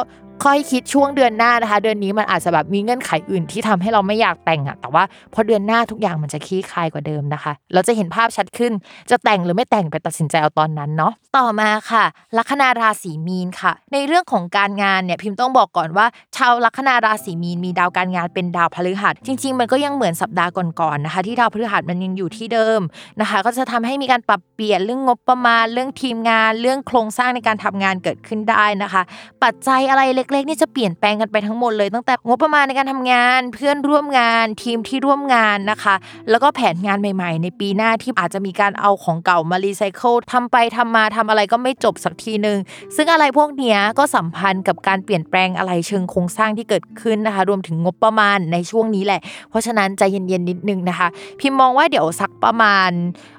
[0.45, 8.72] ค่อยคิดช่วงเดือนหน้านะคะ เดือนนี้มันอาจจะแบบมีเงื่อนไขอื่นที่ทำให้เราไม่อยากแต่งอะแต่ว่าพอเดือนหน้าทุกอย่างมันจะคลี่คลายกว่าเดิมนะคะ เราจะเห็นภาพชัดขึ้น
[9.11, 12.05] จะแต่งหรือไม่แต่งไปตัดสินใจเอาตอนนั้นเนาะต่อมาค่ะ
[12.36, 22.80] ลัคนาราศีมีนค่ะ ในเรื่องของการงานเนี่ยพิมพ์ต้องบอกก่อนว่า ชาวลัคนาราศีมีนมีดาวการงานเป็นดาวพฤหัส จริง ๆ มันก็ยังเหมือนสัปดาห์ก่อนๆนะคะ ที่ดาวพฤหัสมันยังอยู่ที่เดิม
[23.20, 29.03] นะคะ ก็จะทำให้มีการปรับเปลี่ยนเรื่องงบประมาณ เรื่องทีมงาน เรื่องโครงสร้างในการทำงานเกิดขึ้นได้นะคะ
[29.43, 35.95] ปัจจัยอะไรเล็กๆนี่จะเปลี่ยนแปลงกันไปทั้งหมดเลยตั้งแต่งบประมาณในการทำงาน เพื่อนร่วมงานทีมที่ร่วมงานนะคะ
[36.31, 42.59] แล้วก็แผนงานใหม่ๆ ในปีหน้าที่อาจจะมีการเอาของเก่ามารีไซเคิลทำไปทำมาทำอะไรก็ไม่จบสักทีหนึ่ง
[42.97, 49.20] ซึ่งอะไรพวกเนี้ยก็สัมพันธ์กับการเปลี่ยนแปลงอะไรเชิงโครงสร้างที่เกิดขึ้นนะคะ รวมถึงงบประมาณในช่วงนี้แหละ
[49.51, 51.09] เพราะฉะนั้นใจเย็นๆนิดนึงนะคะ
[51.41, 52.91] พิมมองว่าเดี๋ยวสักประมาณ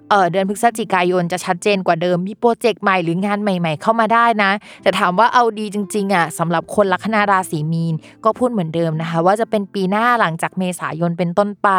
[0.10, 4.51] เออเดือนพฤศจิกายนจะชัดเจนกว่าเดิม มีโปรเจกต์ใหม่หรืองานใหม่ ๆ เข้ามาได้นะ
[4.84, 11.70] แต่ถามว่าเอาดีจริงๆอะสำหรับคนลัคนาราศีมีน ก็พูดเหมือนเดิมนะคะ ว่าจะเป็นปีหน้าหลังจากเมษายนเป็นต้นไป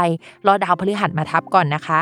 [0.47, 2.01] รอดาวพฤหัสมาทับก่อนนะคะ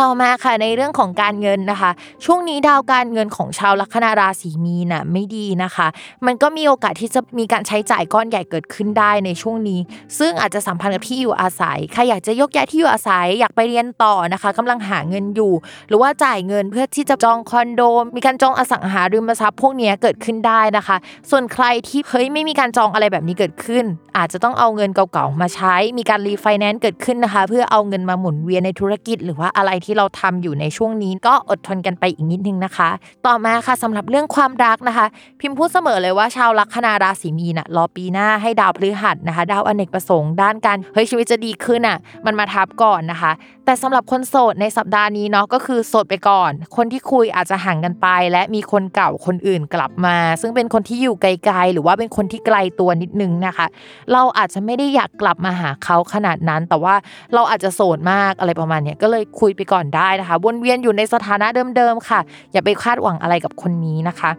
[0.00, 1.90] ต่อมาค่ะในเรื่องของการเงินนะคะ
[2.24, 5.86] ช่วงนี้ดาวการเงินของชาวลัคนาราศีมีนน่ะไม่ดีนะคะ
[6.26, 9.80] มันก็มีโอกาสที่จะมีการใช้จ่ายก้อนใหญ่เกิดขึ้นได้ในช่วงนี้
[10.18, 15.52] ซึ่งอาจจะสัมพันธ์กับที่อยู่อาศัยใครอยากจะยกย้ายที่อยู่อาศัยอยากไปเรียนต่อนะคะกำลังหาเงินอยู่
[15.88, 17.82] หรือว่าจ่ายเงินเพื่อที่จะจองคอนโด
[18.16, 20.96] มีการจองอสังหาริมทรัพย์พวกนี้เกิดขึ้นได้นะคะ
[21.30, 23.84] ส่วนใครที่เฮ้ยไม่มีการจองอะไรแบบนี้เกิดขึ้น
[24.16, 32.90] อาจจะต้องเอาเงินเก่าๆมาใช้ มีการรีไฟแนนซ์เกิดขึ้นนะคะ เพื่อเอาเงินมาหมุนเวียนในธุรกิจหรือว่าอะไรที่ที่เราทำอยู่ในช่วงนี้ก็อดทนกันไปอีกนิดนึงนะคะ
[33.26, 35.06] ต่อมาค่ะสำหรับเรื่องความรักนะคะ
[35.40, 43.32] พิมพ์พูดเสมอเลยว่าชาวลัคนาราศีมีนอะรอปีหน้าให้ดาวพฤหัสนะคะ ดาวอเนกประสงค์ด้านการเฮ้ยชีวิตจะดีขึ้นอะมันมาทับก่อนนะคะ
[43.64, 53.66] แต่สำหรับคนโสดในสัปดาห์นี้เนาะก็คือโสดไปก่อน คนที่คุยอาจจะห่างกันไป และมีคนเก่าคนอื่นกลับมา ซึ่งเป็นคนที่อยู่ไกลๆหรือว่าเป็นคนที่ไกลตัวนิดนึงนะคะ
[54.12, 56.94] เราอาจจะไม่ได้อยากกลับมาหาเขาขนาดนั้น แต่ว่า
[57.34, 62.20] เราอาจจะโสดมากอะไรประมาณเนี้ยก็เลยคุยไปก่อนได้นะคะ วนเวียนอยู่ในสถานะเดิมๆค่ะ
[62.52, 64.30] อย่าไปคาดหวังอะไรกับคนนี้นะคะ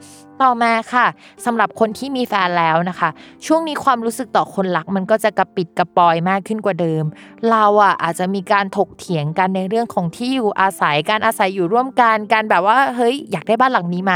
[0.42, 1.06] ต่อมาค่ะ
[1.46, 3.10] สำหรับคนที่มีแฟนแล้วนะคะ
[3.46, 7.04] ช่วงนี้ความรู้สึกต่อคนรักมันก็จะกระปิดกระปอยมากขึ้นกว่าเดิม
[7.52, 14.16] เราอะอาจจะมีการถกเถียงกันในเรื่องของที่อยู่อาศัยการอาศัยอยู่ร่วมกันการแบบว่าเฮ้ยอยากได้บ้านหลังนี้ไหม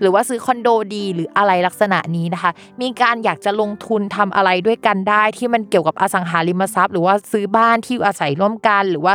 [0.00, 2.50] หรือว่าซื้อคอนโดดีหรืออะไรลักษณะนี้นะคะ
[2.80, 9.14] มีการอยากจะลงทุนทำอะไรด้วยกันได้ที่มันเกี่ยวกับอสังหาริมทรัพย์ หรือว่าซื้อบ้านที่อยู่อาศัยร่วมกัน หรือว่า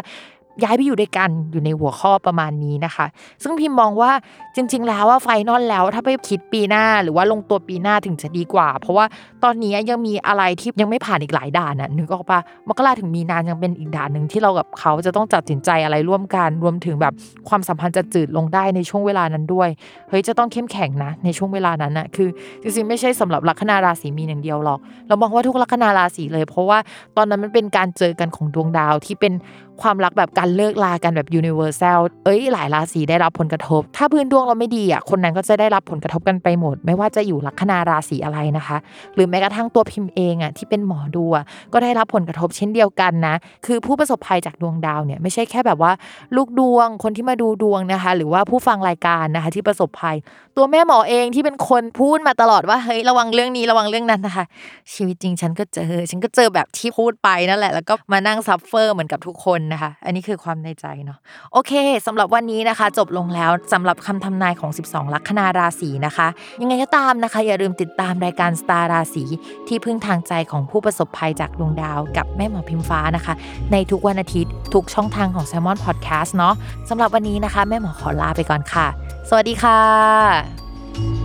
[0.63, 3.05] ย้ายไปอยู่ด้วยกันอยู่ในหัวข้อประมาณนี้นะคะ
[3.43, 4.11] ซึ่งพิมมองว่า
[4.55, 9.05] จริง ๆ แล้วว่าไฟนอลแล้วถ้าไปคิดปีหน้าหรือว่าลงตัวปีหน้าถึงจะดีกว่า เพราะว่า
[9.43, 17.13] ตอนนี้ยังมีอะไรที่ยังไม่ผ่านอีกหลายด่านน่ะนึกออกปะมกราถึงมีนานยังเป็นอีกด่านหนึ่งที่เรากับเขาจะต้องตัดสินใจอะไรร่วมกันรวมถึงแบบ
[17.49, 19.69] ความสัมพันธ์จะจืดลงได้ในช่วงเวลานั้นด้วย
[20.09, 22.29] เฮ้ยจะต้องเข้มแข็งนะ ในช่วงเวลานั้นน่ะคือ
[22.61, 26.79] จริงๆไม่ใช่สำหรับลัคนาราศีมีนอย่างเดียวหรอก เรามองว่าทุกลัคนาราศีเลย เพราะว่า
[27.17, 29.33] ตอนนั้นมันเป็นการเจอกันของดวงดาวที่เป็น
[29.81, 38.77] ความรักแบบการเลิกลากันแบบ universal เอ้ยหลายราศีได้รับผลกระทบ ถ้าพื้นดวงเราไม่ดีอะคนนั้นก็จะได้รับผลกระทบกันไปหมด ไม่ว่าจะอยู่ลัคนาราศีอะไรนะคะ
[39.15, 45.91] หรือแม้กระทั่งตัวพิมพ์เองอะที่เป็นหมอดูอะก็ได้รับผลกระทบเช่นเดียวกันนะ คือผู้ประสบภัยจากดวงดาวเนี่ยไม่ใช่แค่แบบว่า
[46.35, 50.15] ลูกดวงคนที่มาดูดวงนะคะ หรือว่าผู้ฟังรายการนะคะ ที่ประสบภัย
[50.57, 54.45] ตัวแม่หมอเองที่เป็นคนพูดมาตลอดว่าเฮ้ยระวังเรื่องนี้ระวังเรื่องนั้นนะคะ
[54.93, 61.19] ชีวิตจริงฉันก็เจอฉันก็เจอแบบที่พูดไปนั่นแหละแล้วก็มานั่ง suffer เหมือนกับทุกคนนะคะ อันนี้คือความในใจเนาะ
[61.53, 61.71] โอเค
[62.07, 66.27] สำหรับวันนี้นะคะ จบลงแล้วสำหรับคำทำนายของ 12 ลัคนาราศีนะคะ
[66.61, 69.23] ยังไงก็ตามนะคะ อย่าลืมติดตามรายการสตาร์ราศี
[69.67, 73.33] ที่พึ่งทางใจของผู้ประสบภัยจากดวงดาว กับแม่หมอพิมฟ้านะคะ
[73.71, 76.53] ในทุกวันอาทิตย์ ทุกช่องทางของ Salmon Podcast เนาะ
[76.89, 78.87] สำหรับวันนี้นะคะ แม่หมอขอลาไปก่อนค่ะ
[79.29, 81.20] สวัสดีค่ะ